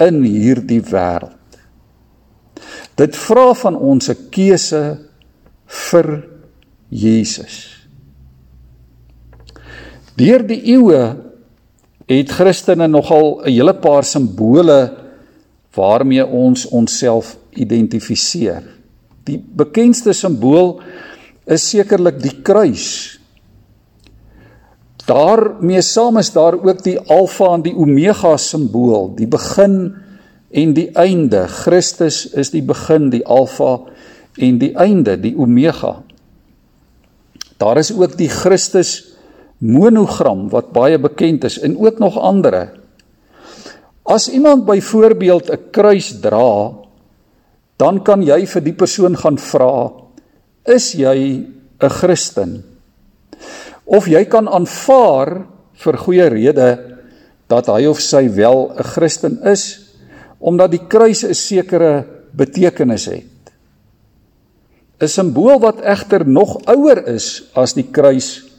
in 0.00 0.22
hierdie 0.22 0.82
wêreld. 0.82 1.36
Dit 2.96 3.16
vra 3.16 3.54
van 3.54 3.76
ons 3.76 4.08
'n 4.08 4.28
keuse 4.30 4.98
vir 5.66 6.28
Jesus. 6.88 7.86
Deur 10.16 10.42
die 10.46 10.62
eeue 10.74 11.29
het 12.18 12.32
Christene 12.34 12.88
nogal 12.88 13.40
'n 13.44 13.50
hele 13.50 13.74
paar 13.74 14.04
simbole 14.04 14.96
waarmee 15.74 16.26
ons 16.26 16.66
onsself 16.68 17.36
identifiseer. 17.50 18.62
Die 19.24 19.38
bekendste 19.38 20.12
simbool 20.12 20.80
is 21.46 21.68
sekerlik 21.68 22.22
die 22.22 22.42
kruis. 22.42 23.18
Daarmee 25.06 25.82
saam 25.82 26.18
is 26.18 26.32
daar 26.32 26.54
ook 26.54 26.82
die 26.82 26.98
alfa 26.98 27.54
en 27.54 27.62
die 27.62 27.74
omega 27.74 28.36
simbool, 28.36 29.14
die 29.16 29.26
begin 29.26 29.94
en 30.50 30.74
die 30.74 30.90
einde. 30.94 31.46
Christus 31.48 32.30
is 32.30 32.50
die 32.50 32.62
begin, 32.62 33.10
die 33.10 33.26
alfa 33.26 33.80
en 34.38 34.58
die 34.58 34.74
einde, 34.76 35.16
die 35.20 35.36
omega. 35.38 36.02
Daar 37.58 37.78
is 37.78 37.92
ook 37.92 38.16
die 38.18 38.28
Christus 38.28 39.09
monogram 39.60 40.48
wat 40.52 40.72
baie 40.72 40.98
bekend 40.98 41.44
is 41.44 41.58
en 41.60 41.76
ook 41.78 42.00
nog 42.00 42.18
ander. 42.18 42.72
As 44.02 44.28
iemand 44.32 44.64
byvoorbeeld 44.64 45.50
'n 45.50 45.70
kruis 45.70 46.20
dra, 46.20 46.72
dan 47.76 48.02
kan 48.02 48.22
jy 48.22 48.46
vir 48.46 48.62
die 48.62 48.72
persoon 48.72 49.16
gaan 49.16 49.38
vra: 49.38 49.92
"Is 50.64 50.92
jy 50.92 51.46
'n 51.80 51.88
Christen?" 51.88 52.64
of 53.90 54.06
jy 54.06 54.24
kan 54.24 54.48
aanvaar 54.48 55.46
vir 55.82 55.96
goeie 55.98 56.28
rede 56.30 56.68
dat 57.50 57.66
hy 57.66 57.86
of 57.90 58.00
sy 58.00 58.28
wel 58.30 58.70
'n 58.70 58.84
Christen 58.94 59.40
is 59.42 59.90
omdat 60.38 60.70
die 60.70 60.86
kruis 60.88 61.24
'n 61.24 61.34
sekere 61.34 62.06
betekenis 62.32 63.04
het. 63.06 63.52
'n 65.00 65.08
Simbool 65.08 65.58
wat 65.60 65.80
egter 65.80 66.28
nog 66.28 66.60
ouer 66.66 67.06
is 67.08 67.50
as 67.54 67.74
die 67.74 67.90
kruis 67.90 68.49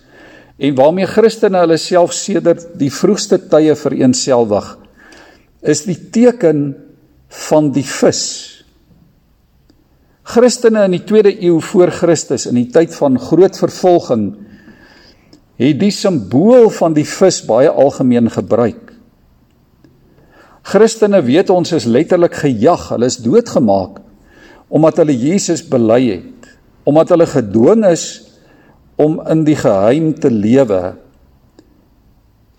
en 0.61 0.77
waarmee 0.77 1.09
Christene 1.09 1.63
hulle 1.63 1.79
self 1.81 2.13
sedert 2.13 2.67
die 2.77 2.91
vroegste 2.93 3.39
tye 3.49 3.73
vereensgewig 3.77 4.67
is 5.61 5.83
die 5.85 5.97
teken 6.13 6.71
van 7.49 7.69
die 7.73 7.85
vis. 7.85 8.21
Christene 10.31 10.85
in 10.87 10.95
die 10.95 11.03
2de 11.05 11.33
eeu 11.43 11.59
voor 11.65 11.91
Christus 11.93 12.47
in 12.49 12.57
die 12.59 12.69
tyd 12.73 12.93
van 12.97 13.19
groot 13.21 13.57
vervolging 13.57 14.25
het 15.61 15.77
die 15.81 15.91
simbool 15.93 16.69
van 16.73 16.95
die 16.97 17.05
vis 17.05 17.41
baie 17.45 17.69
algemeen 17.69 18.29
gebruik. 18.33 18.93
Christene 20.65 21.21
weet 21.25 21.49
ons 21.53 21.73
is 21.73 21.89
letterlik 21.89 22.37
gejag, 22.43 22.87
hulle 22.93 23.09
is 23.09 23.21
doodgemaak 23.21 23.99
omdat 24.71 25.01
hulle 25.01 25.11
Jesus 25.17 25.59
bely 25.67 25.99
het, 26.07 26.45
omdat 26.87 27.09
hulle 27.11 27.25
gedwing 27.27 27.81
is 27.89 28.05
om 29.01 29.17
in 29.25 29.46
die 29.48 29.58
geheim 29.58 30.13
te 30.13 30.29
lewe 30.29 30.81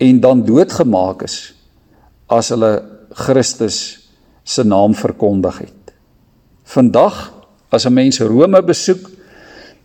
en 0.03 0.19
dan 0.23 0.43
doodgemaak 0.43 1.23
is 1.27 1.37
as 2.27 2.51
hulle 2.51 2.73
Christus 3.13 3.77
se 4.43 4.65
naam 4.67 4.95
verkondig 4.97 5.61
het. 5.63 5.93
Vandag 6.67 7.31
as 7.71 7.85
'n 7.85 7.93
mens 7.93 8.19
Rome 8.19 8.61
besoek, 8.61 9.09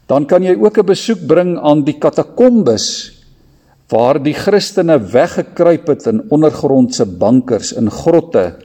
dan 0.07 0.27
kan 0.27 0.43
jy 0.43 0.57
ook 0.57 0.79
'n 0.79 0.87
besoek 0.87 1.27
bring 1.27 1.59
aan 1.59 1.85
die 1.85 1.99
katakombes 1.99 3.19
waar 3.89 4.23
die 4.23 4.35
Christene 4.35 4.99
weggekruip 4.99 5.87
het 5.87 6.07
in 6.07 6.23
ondergrondse 6.31 7.07
bunkers 7.07 7.73
in 7.73 7.91
grotte 7.91 8.57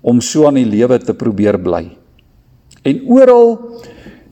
om 0.00 0.20
so 0.20 0.46
aan 0.46 0.54
die 0.54 0.64
lewe 0.64 0.98
te 0.98 1.14
probeer 1.14 1.58
bly. 1.58 1.90
En 2.82 3.02
oral 3.06 3.58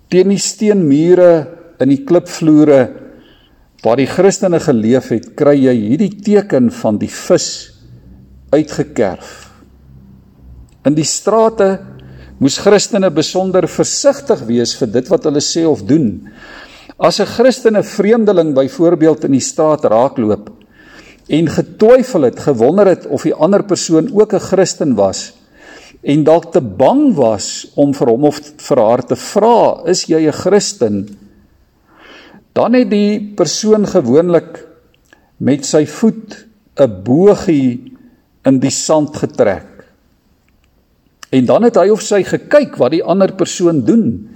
teen 0.08 0.28
die 0.28 0.38
steenmure 0.38 1.55
in 1.80 1.92
die 1.92 2.04
klipvloere 2.04 2.80
waar 3.84 4.00
die 4.00 4.08
Christene 4.10 4.58
geleef 4.62 5.10
het, 5.14 5.34
kry 5.38 5.54
jy 5.60 5.74
hierdie 5.74 6.12
teken 6.24 6.70
van 6.74 6.98
die 6.98 7.10
vis 7.12 7.48
uitgekerf. 8.54 9.46
In 10.86 10.96
die 10.96 11.06
strate 11.06 11.76
moes 12.42 12.58
Christene 12.60 13.10
besonder 13.14 13.68
versigtig 13.70 14.42
wees 14.48 14.74
vir 14.78 14.90
dit 14.98 15.08
wat 15.12 15.28
hulle 15.28 15.42
sê 15.44 15.64
of 15.68 15.84
doen. 15.88 16.28
As 16.98 17.20
'n 17.20 17.26
Christene 17.26 17.82
vreemdeling 17.82 18.54
byvoorbeeld 18.54 19.24
in 19.24 19.32
die 19.32 19.40
straat 19.40 19.84
raakloop 19.84 20.50
en 21.28 21.48
getwyfel 21.48 22.22
het, 22.22 22.38
gewonder 22.40 22.86
het 22.86 23.06
of 23.06 23.22
die 23.22 23.34
ander 23.34 23.62
persoon 23.62 24.10
ook 24.12 24.32
'n 24.32 24.40
Christen 24.40 24.94
was 24.94 25.32
en 26.02 26.24
dalk 26.24 26.52
te 26.52 26.60
bang 26.60 27.14
was 27.14 27.66
om 27.74 27.94
vir 27.94 28.08
hom 28.08 28.24
of 28.24 28.40
vir 28.56 28.78
haar 28.78 29.02
te 29.02 29.16
vra, 29.16 29.82
"Is 29.86 30.06
jy 30.06 30.26
'n 30.26 30.32
Christen?" 30.32 31.25
Dan 32.56 32.72
het 32.72 32.88
die 32.90 33.20
persoon 33.36 33.84
gewoonlik 33.88 34.62
met 35.44 35.66
sy 35.68 35.84
voet 35.84 36.46
'n 36.80 37.02
bogie 37.04 37.92
in 38.44 38.60
die 38.60 38.72
sand 38.72 39.16
getrek. 39.16 39.84
En 41.30 41.44
dan 41.44 41.62
het 41.62 41.76
hy 41.76 41.88
of 41.90 42.02
sy 42.02 42.22
gekyk 42.22 42.76
wat 42.76 42.90
die 42.90 43.04
ander 43.04 43.32
persoon 43.32 43.84
doen. 43.84 44.28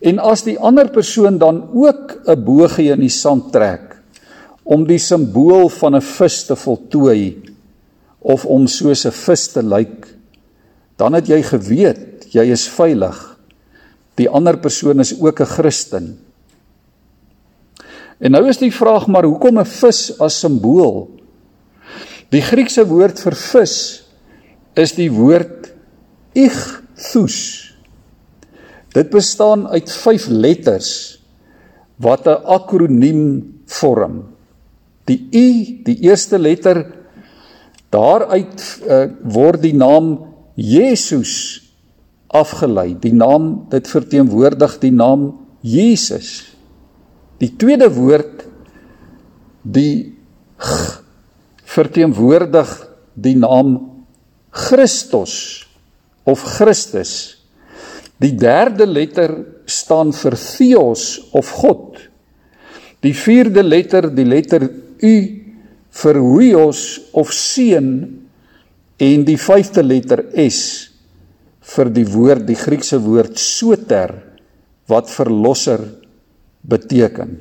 En 0.00 0.18
as 0.18 0.44
die 0.44 0.58
ander 0.58 0.90
persoon 0.90 1.38
dan 1.38 1.70
ook 1.74 2.20
'n 2.26 2.44
bogie 2.44 2.92
in 2.92 3.00
die 3.00 3.14
sand 3.14 3.52
trek 3.52 3.96
om 4.62 4.86
die 4.86 4.98
simbool 4.98 5.68
van 5.68 5.96
'n 5.96 6.00
vis 6.00 6.44
te 6.46 6.56
voltooi 6.56 7.42
of 8.18 8.44
om 8.44 8.66
soos 8.66 9.06
'n 9.06 9.10
vis 9.10 9.48
te 9.48 9.62
lyk, 9.62 10.06
dan 10.96 11.12
het 11.12 11.26
jy 11.26 11.42
geweet 11.42 12.26
jy 12.30 12.52
is 12.52 12.68
veilig. 12.68 13.38
Die 14.14 14.28
ander 14.28 14.58
persoon 14.58 15.00
is 15.00 15.20
ook 15.20 15.40
'n 15.40 15.46
Christen. 15.46 16.27
En 18.18 18.34
nou 18.34 18.42
is 18.50 18.58
die 18.58 18.72
vraag 18.74 19.06
maar 19.06 19.24
hoekom 19.24 19.58
'n 19.58 19.64
vis 19.64 20.18
as 20.20 20.40
simbool? 20.40 21.08
Die 22.30 22.42
Griekse 22.42 22.84
woord 22.86 23.20
vir 23.20 23.34
vis 23.34 24.04
is 24.74 24.92
die 24.92 25.10
woord 25.10 25.72
ichthus. 26.34 27.38
Dit 28.92 29.10
bestaan 29.10 29.66
uit 29.68 29.92
5 29.92 30.28
letters 30.28 31.20
wat 31.96 32.26
'n 32.26 32.44
akroniem 32.44 33.22
vorm. 33.66 34.24
Die 35.04 35.28
U, 35.32 35.48
die 35.84 35.98
eerste 36.00 36.38
letter 36.38 36.86
daaruit 37.90 38.80
uh, 38.84 39.04
word 39.22 39.62
die 39.62 39.74
naam 39.74 40.26
Jesus 40.54 41.62
afgelei. 42.26 42.98
Die 43.00 43.14
naam 43.14 43.66
dit 43.70 43.88
verteenwoordig 43.88 44.78
die 44.78 44.92
naam 44.92 45.32
Jesus. 45.60 46.57
Die 47.38 47.52
tweede 47.58 47.88
woord 47.94 48.44
die 49.62 50.14
g, 50.58 50.76
verteenwoordig 51.68 52.70
die 53.14 53.36
naam 53.38 53.76
Christus 54.50 55.66
of 56.26 56.42
Christus. 56.56 57.12
Die 58.18 58.34
derde 58.34 58.88
letter 58.88 59.36
staan 59.70 60.10
vir 60.16 60.34
Theos 60.34 61.04
of 61.36 61.52
God. 61.60 62.00
Die 63.04 63.14
vierde 63.14 63.62
letter, 63.62 64.10
die 64.10 64.26
letter 64.26 64.66
U 64.98 65.14
vir 65.98 66.18
Huios 66.18 66.82
of 67.14 67.30
seun 67.34 67.92
en 68.98 69.24
die 69.26 69.38
vyfde 69.38 69.84
letter 69.86 70.24
S 70.34 70.90
vir 71.74 71.90
die 71.94 72.06
woord 72.10 72.46
die 72.48 72.58
Griekse 72.58 72.98
woord 73.04 73.38
soter 73.38 74.14
wat 74.90 75.10
verlosser 75.12 75.84
beteken. 76.62 77.38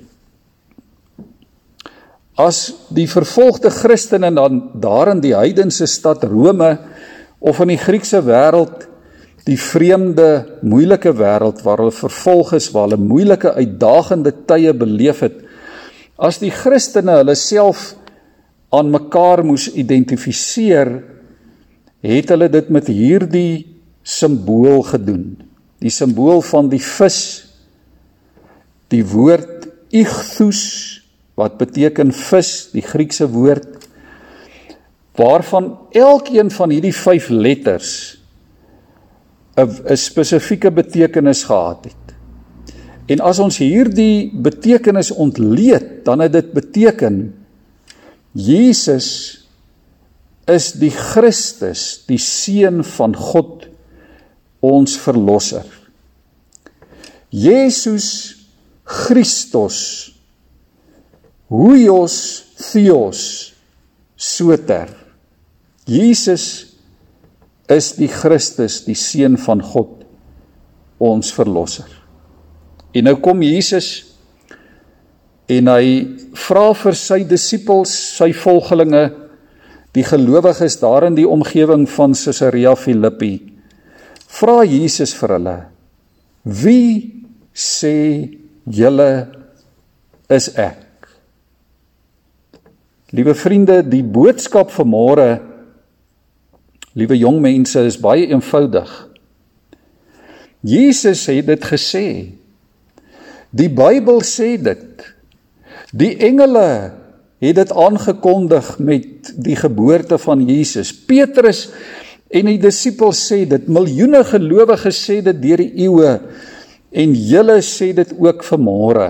As 2.37 2.87
die 2.93 3.07
vervolgde 3.09 3.71
Christene 3.73 4.29
dan 4.35 4.61
daar 4.77 5.09
in 5.15 5.23
die 5.23 5.33
heidense 5.33 5.87
stad 5.89 6.23
Rome 6.29 6.75
of 7.39 7.59
in 7.63 7.73
die 7.73 7.81
Griekse 7.81 8.21
wêreld 8.25 8.85
die 9.47 9.57
vreemde, 9.57 10.59
moeilike 10.61 11.13
wêreld 11.15 11.63
waar 11.65 11.81
hulle 11.81 11.95
vervolg 11.95 12.51
is, 12.57 12.67
waar 12.75 12.89
hulle 12.89 12.99
moeilike, 12.99 13.53
uitdagende 13.55 14.33
tye 14.49 14.73
beleef 14.75 15.23
het, 15.23 15.37
as 16.17 16.41
die 16.41 16.51
Christene 16.51 17.15
hulle 17.21 17.35
self 17.39 17.93
aan 18.75 18.91
mekaar 18.91 19.45
moes 19.47 19.69
identifiseer, 19.71 20.91
het 22.03 22.33
hulle 22.33 22.49
dit 22.51 22.69
met 22.73 22.89
hierdie 22.91 23.77
simbool 24.07 24.83
gedoen. 24.87 25.37
Die 25.81 25.93
simbool 25.93 26.41
van 26.45 26.69
die 26.71 26.81
vis 26.83 27.19
die 28.93 29.03
woord 29.05 29.67
ichthus 29.95 30.63
wat 31.37 31.57
beteken 31.59 32.11
vis, 32.11 32.69
die 32.73 32.85
Griekse 32.85 33.27
woord 33.29 33.87
waarvan 35.17 35.71
elkeen 35.97 36.51
van 36.53 36.69
hierdie 36.69 36.93
5 36.93 37.29
letters 37.33 37.91
'n 39.57 39.97
spesifieke 39.97 40.71
betekenis 40.71 41.43
gehad 41.43 41.89
het. 41.89 42.07
En 43.07 43.19
as 43.19 43.39
ons 43.39 43.57
hierdie 43.57 44.29
betekenis 44.33 45.11
ontleed, 45.11 46.05
dan 46.05 46.19
het 46.19 46.31
dit 46.31 46.53
beteken 46.53 47.33
Jesus 48.31 49.07
is 50.45 50.71
die 50.77 50.91
Christus, 50.91 52.03
die 52.05 52.19
seun 52.21 52.83
van 52.83 53.15
God, 53.15 53.65
ons 54.59 54.97
verlosser. 54.97 55.65
Jesus 57.29 58.36
Christos 58.87 60.13
Huios 61.51 62.15
Theos 62.71 63.53
Soter 64.15 64.87
Jesus 65.87 66.77
is 67.67 67.93
die 67.95 68.07
Christus, 68.07 68.81
die 68.87 68.95
seun 68.95 69.37
van 69.39 69.61
God, 69.63 70.03
ons 70.99 71.31
verlosser. 71.35 71.87
En 72.95 73.07
nou 73.07 73.15
kom 73.23 73.43
Jesus 73.43 73.89
en 75.51 75.71
hy 75.71 75.91
vra 76.47 76.65
vir 76.75 76.97
sy 76.99 77.21
disippels, 77.27 77.91
sy 78.17 78.33
volgelinge, 78.35 79.05
die 79.95 80.03
gelowiges 80.03 80.75
daar 80.81 81.07
in 81.07 81.15
die 81.15 81.27
omgewing 81.27 81.85
van 81.91 82.15
Caesarea 82.15 82.75
Philippi, 82.75 83.33
vra 84.39 84.59
Jesus 84.67 85.15
vir 85.15 85.35
hulle: 85.37 85.57
"Wie 86.43 87.23
sê 87.55 87.95
julle 88.67 89.11
is 90.29 90.49
ek. 90.59 90.83
Liewe 93.15 93.35
vriende, 93.39 93.81
die 93.87 94.03
boodskap 94.03 94.73
van 94.75 94.89
môre 94.91 95.29
liewe 96.97 97.15
jong 97.19 97.39
mense 97.43 97.79
is 97.87 97.99
baie 98.01 98.25
eenvoudig. 98.27 98.89
Jesus 100.67 101.27
het 101.29 101.47
dit 101.47 101.67
gesê. 101.69 102.07
Die 103.55 103.69
Bybel 103.71 104.19
sê 104.27 104.55
dit. 104.59 105.05
Die 105.95 106.17
engele 106.27 106.67
het 107.39 107.55
dit 107.59 107.71
aangekondig 107.71 108.73
met 108.83 109.31
die 109.37 109.55
geboorte 109.55 110.17
van 110.19 110.41
Jesus. 110.49 110.91
Petrus 110.91 111.67
en 112.27 112.49
die 112.49 112.59
disippels 112.59 113.21
sê 113.29 113.45
dit. 113.47 113.69
Miljoene 113.71 114.23
gelowiges 114.27 114.99
sê 115.05 115.21
dit 115.23 115.41
deur 115.45 115.63
die 115.63 115.85
eeue. 115.85 116.17
En 116.91 117.13
julle 117.13 117.59
sê 117.65 117.91
dit 117.95 118.13
ook 118.15 118.45
vanmôre. 118.47 119.09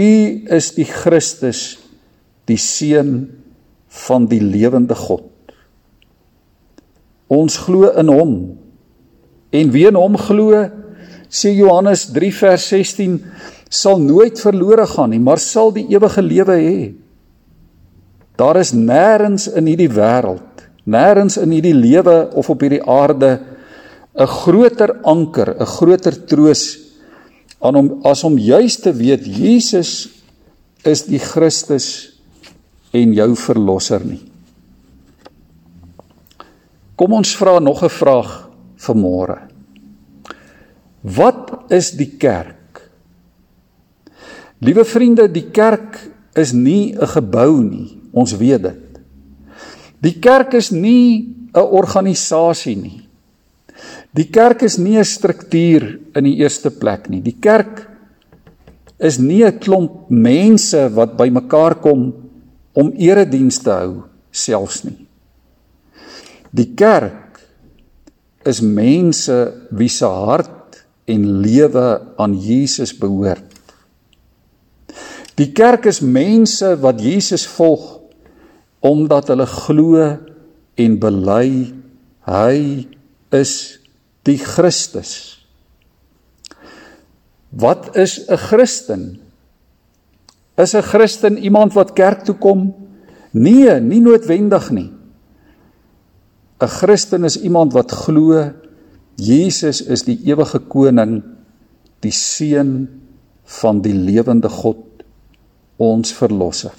U 0.00 0.12
is 0.56 0.70
die 0.76 0.86
Christus, 0.88 1.78
die 2.48 2.58
seun 2.60 3.28
van 4.06 4.26
die 4.30 4.40
lewende 4.40 4.96
God. 4.96 5.26
Ons 7.30 7.58
glo 7.66 7.90
in 8.00 8.10
hom. 8.10 8.34
En 9.54 9.72
wie 9.74 9.86
in 9.90 9.98
hom 9.98 10.16
glo, 10.18 10.64
sê 11.30 11.52
Johannes 11.54 12.08
3 12.14 12.30
vers 12.40 12.66
16, 12.72 13.18
sal 13.70 14.00
nooit 14.02 14.40
verlore 14.42 14.86
gaan 14.90 15.12
nie, 15.12 15.20
maar 15.22 15.38
sal 15.42 15.70
die 15.74 15.86
ewige 15.92 16.22
lewe 16.24 16.56
hê. 16.58 16.80
Daar 18.40 18.58
is 18.58 18.72
nêrens 18.74 19.46
in 19.52 19.68
hierdie 19.68 19.90
wêreld, 19.92 20.64
nêrens 20.90 21.36
in 21.38 21.52
hierdie 21.54 21.76
lewe 21.76 22.16
of 22.34 22.48
op 22.50 22.62
hierdie 22.64 22.82
aarde 22.82 23.36
'n 24.14 24.26
groter 24.26 25.00
anker, 25.04 25.54
'n 25.60 25.66
groter 25.66 26.14
troos 26.26 26.78
aan 27.60 27.74
hom 27.74 28.00
as 28.04 28.24
om 28.24 28.38
juis 28.38 28.76
te 28.80 28.92
weet 28.92 29.26
Jesus 29.26 30.08
is 30.84 31.04
die 31.04 31.20
Christus 31.20 32.16
en 32.92 33.12
jou 33.14 33.34
verlosser 33.36 34.04
nie. 34.04 34.22
Kom 36.96 37.12
ons 37.12 37.36
vra 37.36 37.58
nog 37.60 37.82
'n 37.84 37.88
vraag 37.88 38.50
vanmôre. 38.76 39.38
Wat 41.00 41.70
is 41.70 41.92
die 41.96 42.16
kerk? 42.18 42.90
Liewe 44.60 44.84
vriende, 44.84 45.28
die 45.32 45.50
kerk 45.50 46.10
is 46.36 46.52
nie 46.52 46.92
'n 46.92 47.06
gebou 47.06 47.62
nie. 47.62 47.98
Ons 48.12 48.36
weet 48.36 48.62
dit. 48.62 49.00
Die 50.00 50.18
kerk 50.18 50.54
is 50.54 50.70
nie 50.70 51.34
'n 51.54 51.60
organisasie 51.60 52.76
nie. 52.76 53.09
Die 54.16 54.26
kerk 54.26 54.62
is 54.66 54.78
nie 54.78 54.98
'n 54.98 55.04
struktuur 55.04 56.00
in 56.14 56.24
die 56.24 56.36
eerste 56.42 56.70
plek 56.70 57.08
nie. 57.08 57.20
Die 57.22 57.38
kerk 57.40 57.88
is 58.98 59.18
nie 59.18 59.44
'n 59.44 59.58
klomp 59.58 60.10
mense 60.10 60.90
wat 60.94 61.16
bymekaar 61.16 61.80
kom 61.80 62.12
om 62.72 62.92
erediens 62.96 63.58
te 63.58 63.70
hou 63.70 64.02
selfs 64.30 64.84
nie. 64.84 65.06
Die 66.50 66.74
kerk 66.74 67.40
is 68.44 68.60
mense 68.60 69.52
wie 69.70 69.88
se 69.88 70.06
hart 70.06 70.84
en 71.06 71.40
lewe 71.42 72.00
aan 72.16 72.34
Jesus 72.34 72.92
behoort. 72.98 73.46
Die 75.36 75.52
kerk 75.52 75.86
is 75.86 76.00
mense 76.00 76.76
wat 76.80 77.00
Jesus 77.00 77.46
volg 77.46 78.00
omdat 78.80 79.28
hulle 79.28 79.46
glo 79.46 80.18
en 80.76 80.98
bely 80.98 81.72
hy 82.26 82.86
is 83.30 83.79
die 84.22 84.38
Christus. 84.38 85.40
Wat 87.50 87.96
is 87.96 88.26
'n 88.28 88.36
Christen? 88.36 89.20
Is 90.56 90.74
'n 90.74 90.82
Christen 90.82 91.38
iemand 91.38 91.72
wat 91.72 91.92
kerk 91.92 92.24
toe 92.24 92.34
kom? 92.34 92.74
Nee, 93.32 93.80
nie 93.80 94.00
noodwendig 94.00 94.70
nie. 94.70 94.92
'n 96.60 96.68
Christen 96.68 97.24
is 97.24 97.40
iemand 97.40 97.72
wat 97.72 97.90
glo 97.92 98.52
Jesus 99.20 99.82
is 99.84 100.06
die 100.06 100.16
ewige 100.24 100.58
koning, 100.58 101.22
die 102.00 102.12
seun 102.14 102.88
van 103.60 103.82
die 103.84 103.92
lewende 103.92 104.48
God, 104.48 105.04
ons 105.76 106.12
verlosser. 106.16 106.72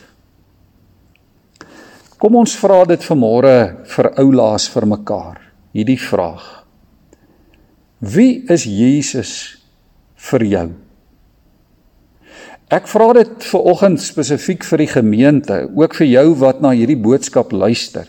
Kom 2.21 2.37
ons 2.37 2.55
vra 2.57 2.83
dit 2.85 3.01
vanmôre 3.01 3.85
vir 3.89 4.09
oulaas 4.21 4.67
vir 4.69 4.85
mekaar. 4.85 5.37
Hierdie 5.73 5.99
vraag. 6.01 6.60
Wie 8.01 8.41
is 8.49 8.65
Jesus 8.65 9.61
vir 10.17 10.45
jou? 10.49 10.69
Ek 12.71 12.87
vra 12.89 13.11
dit 13.13 13.45
ver 13.45 13.67
oggend 13.69 14.01
spesifiek 14.01 14.65
vir 14.65 14.81
die 14.81 14.89
gemeente, 14.89 15.57
ook 15.69 15.93
vir 15.99 16.07
jou 16.09 16.25
wat 16.41 16.63
na 16.63 16.71
hierdie 16.73 16.97
boodskap 16.97 17.53
luister. 17.53 18.07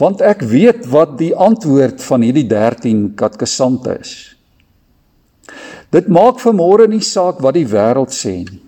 Want 0.00 0.24
ek 0.26 0.42
weet 0.50 0.88
wat 0.90 1.14
die 1.20 1.30
antwoord 1.38 2.02
van 2.02 2.26
hierdie 2.26 2.48
13 2.50 3.12
katkesante 3.20 3.94
is. 4.00 4.14
Dit 5.94 6.10
maak 6.10 6.42
vanmôre 6.42 6.88
nie 6.90 7.04
saak 7.04 7.38
wat 7.44 7.54
die 7.54 7.68
wêreld 7.70 8.10
sê 8.10 8.40
nie. 8.42 8.62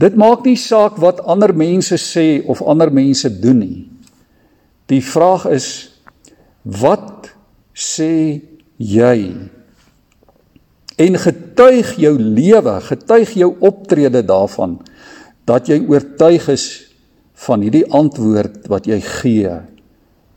Dit 0.00 0.16
maak 0.16 0.46
nie 0.48 0.56
saak 0.56 0.96
wat 1.02 1.20
ander 1.28 1.52
mense 1.52 1.98
sê 2.00 2.40
of 2.48 2.64
ander 2.64 2.88
mense 2.88 3.28
doen 3.28 3.60
nie. 3.60 3.84
Die 4.88 5.02
vraag 5.04 5.50
is 5.52 5.68
wat 6.64 7.34
sê 7.76 8.40
jy? 8.76 9.34
en 10.96 11.18
getuig 11.20 11.92
jou 12.00 12.14
lewe, 12.16 12.80
getuig 12.88 13.36
jou 13.36 13.52
optrede 13.64 14.22
daarvan 14.24 14.78
dat 15.46 15.68
jy 15.68 15.82
oortuig 15.84 16.48
is 16.52 16.66
van 17.46 17.62
hierdie 17.62 17.84
antwoord 17.92 18.64
wat 18.72 18.88
jy 18.88 18.98
gee 19.04 19.58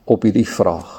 op 0.09 0.27
hierdie 0.27 0.47
vraag. 0.47 0.97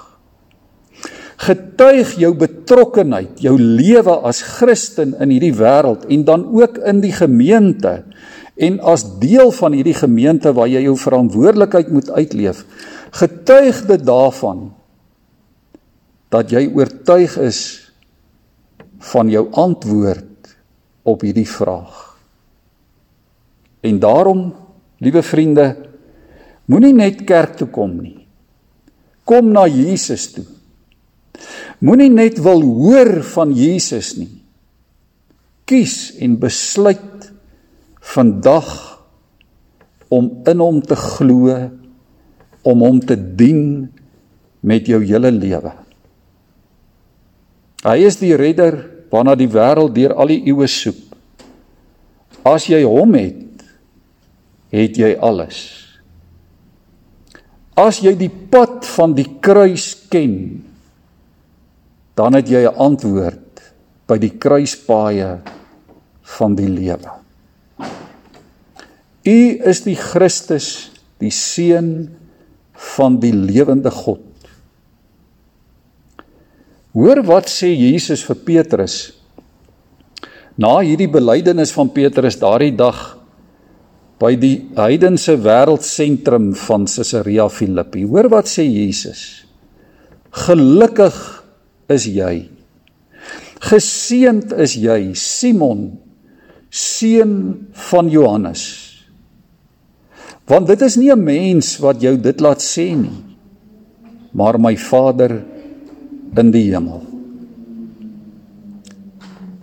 Getuig 1.41 2.17
jou 2.21 2.33
betrokkenheid, 2.37 3.39
jou 3.41 3.55
lewe 3.57 4.17
as 4.29 4.43
Christen 4.59 5.15
in 5.21 5.33
hierdie 5.33 5.55
wêreld 5.57 6.09
en 6.09 6.25
dan 6.25 6.45
ook 6.57 6.81
in 6.89 7.01
die 7.05 7.15
gemeente 7.17 8.01
en 8.61 8.81
as 8.85 9.07
deel 9.21 9.53
van 9.57 9.77
hierdie 9.77 9.97
gemeente 9.97 10.53
waar 10.57 10.69
jy 10.69 10.83
jou 10.89 10.97
verantwoordelikheid 11.01 11.93
moet 11.93 12.11
uitleef. 12.13 12.65
Getuig 13.17 13.85
dit 13.89 14.05
daarvan 14.05 14.69
dat 16.31 16.53
jy 16.55 16.69
oortuig 16.75 17.37
is 17.43 17.61
van 19.11 19.31
jou 19.33 19.49
antwoord 19.59 20.55
op 21.09 21.25
hierdie 21.25 21.49
vraag. 21.49 21.97
En 23.81 23.99
daarom, 23.99 24.51
liewe 25.01 25.23
vriende, 25.25 25.67
moenie 26.71 26.95
net 26.95 27.25
kerk 27.27 27.57
toe 27.59 27.69
kom 27.73 27.97
nie. 27.99 28.27
Kom 29.25 29.51
na 29.55 29.67
Jesus 29.71 30.29
toe. 30.35 30.45
Moenie 31.81 32.11
net 32.13 32.39
wil 32.45 32.63
hoor 32.63 33.23
van 33.33 33.55
Jesus 33.57 34.13
nie. 34.19 34.33
Kies 35.65 36.13
en 36.21 36.37
besluit 36.43 37.31
vandag 38.13 38.71
om 40.11 40.31
in 40.51 40.61
hom 40.61 40.81
te 40.83 40.99
glo, 40.99 41.55
om 42.67 42.83
hom 42.85 42.99
te 43.01 43.17
dien 43.17 43.87
met 44.67 44.89
jou 44.91 45.01
hele 45.05 45.31
lewe. 45.33 45.73
Hy 47.85 47.97
is 48.05 48.19
die 48.21 48.35
redder 48.37 48.83
waarna 49.11 49.35
die 49.39 49.49
wêreld 49.51 49.95
deur 49.97 50.15
al 50.15 50.33
die 50.33 50.43
eeue 50.53 50.69
soek. 50.69 50.99
As 52.47 52.67
jy 52.69 52.83
hom 52.85 53.15
het, 53.17 53.65
het 54.73 54.99
jy 55.01 55.15
alles. 55.21 55.61
As 57.77 58.01
jy 58.05 58.13
die 58.19 58.31
pad 58.31 58.85
van 58.97 59.15
die 59.17 59.27
kruis 59.43 59.93
ken, 60.13 60.63
dan 62.17 62.37
het 62.37 62.49
jy 62.49 62.69
'n 62.69 62.77
antwoord 62.77 63.63
by 64.07 64.19
die 64.19 64.37
kruispaaie 64.37 65.41
van 66.37 66.55
die 66.55 66.69
lewe. 66.69 67.11
U 69.25 69.41
is 69.71 69.83
die 69.85 69.97
Christus, 69.97 70.91
die 71.19 71.31
seun 71.31 72.11
van 72.97 73.21
die 73.21 73.33
lewende 73.33 73.91
God. 73.91 74.30
Hoor 76.97 77.23
wat 77.27 77.47
sê 77.51 77.71
Jesus 77.71 78.25
vir 78.27 78.39
Petrus. 78.47 78.97
Na 80.59 80.81
hierdie 80.83 81.09
belydenis 81.11 81.73
van 81.73 81.93
Petrus 81.95 82.39
daardie 82.41 82.75
dag 82.77 82.99
by 84.21 84.35
die 84.37 84.57
heidense 84.77 85.37
wêreldsentrum 85.41 86.51
van 86.67 86.85
Caesarea 86.91 87.47
Philippi. 87.49 88.03
Hoor 88.05 88.29
wat 88.33 88.51
sê 88.51 88.67
Jesus. 88.67 89.47
Gelukkig 90.47 91.17
is 91.91 92.07
jy. 92.11 92.35
Geseend 93.71 94.53
is 94.57 94.75
jy, 94.81 95.13
Simon, 95.15 95.93
seun 96.71 97.35
van 97.91 98.11
Johannes. 98.11 98.65
Want 100.51 100.67
dit 100.67 100.83
is 100.83 100.97
nie 100.97 101.13
'n 101.13 101.25
mens 101.25 101.79
wat 101.79 102.03
jou 102.03 102.17
dit 102.17 102.41
laat 102.41 102.59
sê 102.59 102.97
nie, 102.97 103.37
maar 104.33 104.59
my 104.59 104.77
Vader 104.77 105.45
in 106.39 106.51
die 106.55 106.69
hemel. 106.71 107.03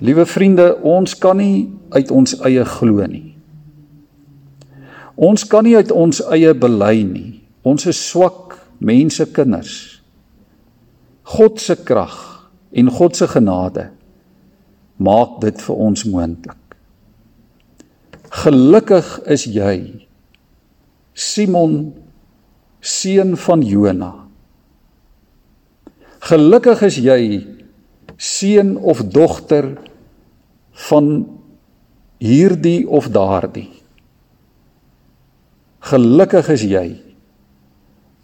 Liewe 0.03 0.25
vriende, 0.25 0.75
ons 0.85 1.15
kan 1.17 1.39
nie 1.39 1.69
uit 1.89 2.11
ons 2.11 2.35
eie 2.45 2.65
glo 2.65 3.05
nie. 3.09 3.33
Ons 5.17 5.47
kan 5.49 5.65
nie 5.65 5.75
uit 5.75 5.91
ons 5.91 6.21
eie 6.29 6.53
bely 6.53 7.01
nie. 7.07 7.29
Ons 7.65 7.87
is 7.89 7.99
swak 8.11 8.59
mense 8.77 9.25
kinders. 9.33 9.77
God 11.27 11.59
se 11.59 11.75
krag 11.83 12.17
en 12.71 12.91
God 12.93 13.17
se 13.17 13.27
genade 13.27 13.89
maak 14.97 15.39
dit 15.41 15.59
vir 15.61 15.81
ons 15.87 16.05
moontlik. 16.09 16.77
Gelukkig 18.43 19.09
is 19.33 19.45
jy 19.49 20.05
Simon 21.17 21.77
seun 22.81 23.35
van 23.39 23.63
Jona 23.65 24.26
Gelukkig 26.25 26.81
is 26.87 26.97
jy 27.01 27.21
seun 28.17 28.75
of 28.81 29.03
dogter 29.13 29.75
van 30.89 31.09
hierdie 32.17 32.87
of 32.89 33.11
daardie. 33.13 33.69
Gelukkig 35.87 36.49
is 36.55 36.65
jy 36.65 36.87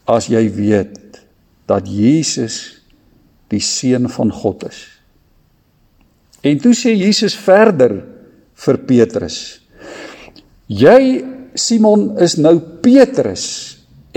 as 0.10 0.28
jy 0.28 0.42
weet 0.52 1.22
dat 1.70 1.88
Jesus 1.88 2.82
die 3.54 3.62
seun 3.64 4.10
van 4.12 4.34
God 4.34 4.66
is. 4.68 4.82
En 6.44 6.60
toe 6.60 6.74
sê 6.76 6.92
Jesus 6.98 7.38
verder 7.40 8.02
vir 8.66 8.80
Petrus: 8.90 9.38
Jy 10.68 11.24
Simon 11.56 12.18
is 12.24 12.36
nou 12.42 12.58
Petrus 12.84 13.46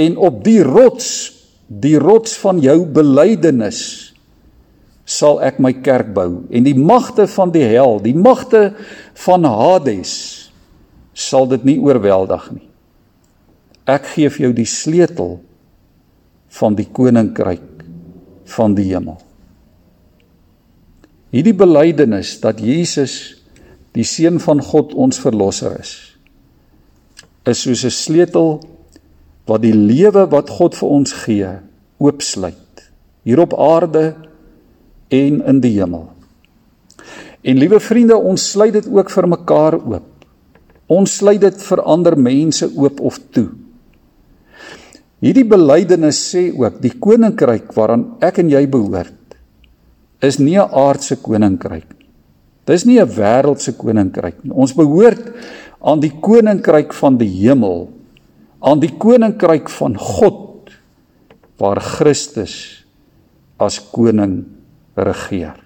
en 0.01 0.17
op 0.17 0.43
die 0.45 0.62
rots 0.65 1.36
die 1.66 1.96
rots 1.98 2.37
van 2.38 2.61
jou 2.62 2.85
belydenis 2.87 3.81
sal 5.07 5.38
ek 5.44 5.59
my 5.62 5.72
kerk 5.87 6.12
bou 6.14 6.46
en 6.50 6.66
die 6.66 6.76
magte 6.79 7.26
van 7.31 7.52
die 7.55 7.64
hel, 7.66 7.98
die 8.02 8.14
magte 8.14 8.72
van 9.22 9.46
Hades 9.46 10.14
sal 11.16 11.46
dit 11.50 11.64
nie 11.64 11.79
oorweldig 11.81 12.50
nie. 12.52 12.66
Ek 13.87 14.07
gee 14.14 14.31
vir 14.35 14.48
jou 14.48 14.52
die 14.57 14.68
sleutel 14.68 15.37
van 16.59 16.74
die 16.79 16.88
koninkryk 16.90 17.85
van 18.57 18.74
die 18.74 18.88
hemel. 18.90 19.18
Hierdie 21.35 21.55
belydenis 21.57 22.37
dat 22.42 22.61
Jesus 22.62 23.37
die 23.96 24.07
seun 24.07 24.38
van 24.42 24.61
God 24.62 24.94
ons 24.94 25.18
verlosser 25.22 25.79
is, 25.81 25.94
is 27.46 27.62
soos 27.62 27.85
'n 27.85 27.94
sleutel 27.94 28.61
wat 29.47 29.63
die 29.63 29.75
lewe 29.75 30.27
wat 30.31 30.51
God 30.51 30.75
vir 30.75 30.89
ons 30.89 31.13
gee 31.25 31.53
oopsluit 32.03 32.89
hier 33.27 33.41
op 33.43 33.55
aarde 33.59 34.15
en 35.11 35.41
in 35.43 35.61
die 35.63 35.75
hemel. 35.79 36.07
En 37.47 37.59
liewe 37.59 37.79
vriende, 37.83 38.17
ons 38.19 38.43
sluit 38.53 38.75
dit 38.75 38.87
ook 38.91 39.11
vir 39.11 39.29
mekaar 39.31 39.77
oop. 39.79 40.27
Ons 40.91 41.19
sluit 41.21 41.41
dit 41.43 41.63
vir 41.69 41.83
ander 41.83 42.17
mense 42.19 42.67
oop 42.75 43.01
of 43.03 43.19
toe. 43.35 43.49
Hierdie 45.23 45.47
belydenis 45.49 46.19
sê 46.31 46.49
ook 46.55 46.81
die 46.83 46.93
koninkryk 47.03 47.71
waaraan 47.75 48.05
ek 48.23 48.43
en 48.43 48.51
jy 48.53 48.67
behoort 48.71 49.37
is 50.23 50.39
nie 50.39 50.57
'n 50.59 50.71
aardse 50.71 51.17
koninkryk 51.23 51.89
nie. 51.99 52.07
Dis 52.67 52.85
nie 52.85 53.01
'n 53.01 53.09
wêreldse 53.09 53.73
koninkryk 53.77 54.45
nie. 54.45 54.53
Ons 54.53 54.75
behoort 54.75 55.33
aan 55.81 56.01
die 56.01 56.13
koninkryk 56.21 56.93
van 56.93 57.17
die 57.17 57.29
hemel, 57.29 57.89
aan 58.61 58.81
die 58.81 58.92
koninkryk 58.97 59.71
van 59.73 59.97
God 59.99 60.73
waar 61.61 61.81
Christus 61.81 62.85
as 63.61 63.79
koning 63.92 64.42
regeer. 64.97 65.57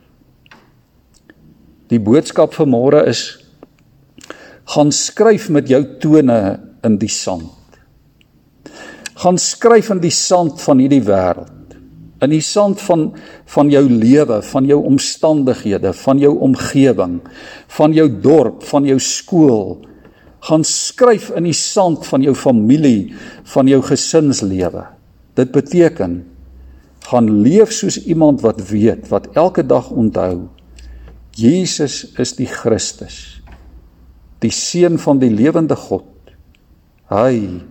Die 1.90 1.98
boodskap 1.98 2.54
vir 2.54 2.68
môre 2.70 3.02
is 3.10 3.24
gaan 4.70 4.92
skryf 4.94 5.48
met 5.50 5.70
jou 5.70 5.82
tone 6.02 6.38
in 6.86 6.98
die 7.00 7.10
sand. 7.10 7.50
Gaan 9.20 9.38
skryf 9.42 9.90
in 9.90 10.02
die 10.02 10.14
sand 10.14 10.62
van 10.62 10.78
hierdie 10.78 11.02
wêreld. 11.02 11.74
In 12.22 12.30
die 12.30 12.44
sand 12.44 12.80
van 12.84 13.08
van 13.50 13.70
jou 13.72 13.82
lewe, 13.88 14.38
van 14.46 14.66
jou 14.68 14.78
omstandighede, 14.86 15.90
van 16.04 16.20
jou 16.22 16.36
omgewing, 16.46 17.16
van 17.74 17.94
jou 17.96 18.06
dorp, 18.22 18.62
van 18.68 18.86
jou 18.86 18.98
skool. 19.02 19.80
Gaan 20.48 20.64
skryf 20.64 21.30
in 21.36 21.44
die 21.48 21.56
sand 21.56 22.06
van 22.08 22.24
jou 22.24 22.34
familie, 22.34 23.12
van 23.52 23.68
jou 23.68 23.82
gesinslewe. 23.84 24.86
Dit 25.36 25.52
beteken 25.52 26.22
gaan 27.10 27.28
leef 27.42 27.72
soos 27.72 27.98
iemand 28.04 28.42
wat 28.44 28.60
weet, 28.68 29.08
wat 29.08 29.30
elke 29.38 29.64
dag 29.66 29.90
onthou 29.90 30.48
Jesus 31.36 32.04
is 32.18 32.34
die 32.36 32.48
Christus, 32.50 33.40
die 34.42 34.52
seun 34.52 34.98
van 35.00 35.20
die 35.22 35.30
lewende 35.32 35.76
God. 35.78 36.06
Hy 37.10 37.62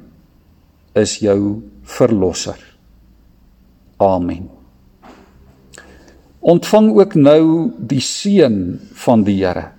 is 0.97 1.17
jou 1.23 1.61
verlosser. 1.87 2.59
Amen. 3.99 4.47
Ontvang 6.39 6.93
ook 6.95 7.17
nou 7.19 7.43
die 7.77 8.01
seën 8.03 8.79
van 9.03 9.25
die 9.27 9.41
Here. 9.41 9.69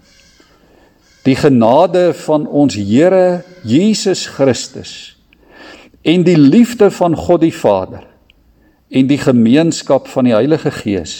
Die 1.26 1.36
genade 1.36 2.10
van 2.24 2.46
ons 2.46 2.74
Here 2.74 3.42
Jesus 3.66 4.26
Christus 4.26 4.92
en 6.02 6.24
die 6.24 6.38
liefde 6.38 6.88
van 6.90 7.16
God 7.16 7.42
die 7.44 7.54
Vader 7.54 8.06
en 8.88 9.10
die 9.10 9.20
gemeenskap 9.20 10.08
van 10.08 10.30
die 10.30 10.34
Heilige 10.34 10.72
Gees 10.72 11.16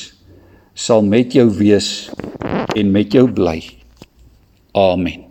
sal 0.75 1.05
met 1.05 1.37
jou 1.37 1.47
wees 1.59 2.09
en 2.73 2.95
met 2.95 3.13
jou 3.13 3.27
bly. 3.29 3.59
Amen. 4.73 5.30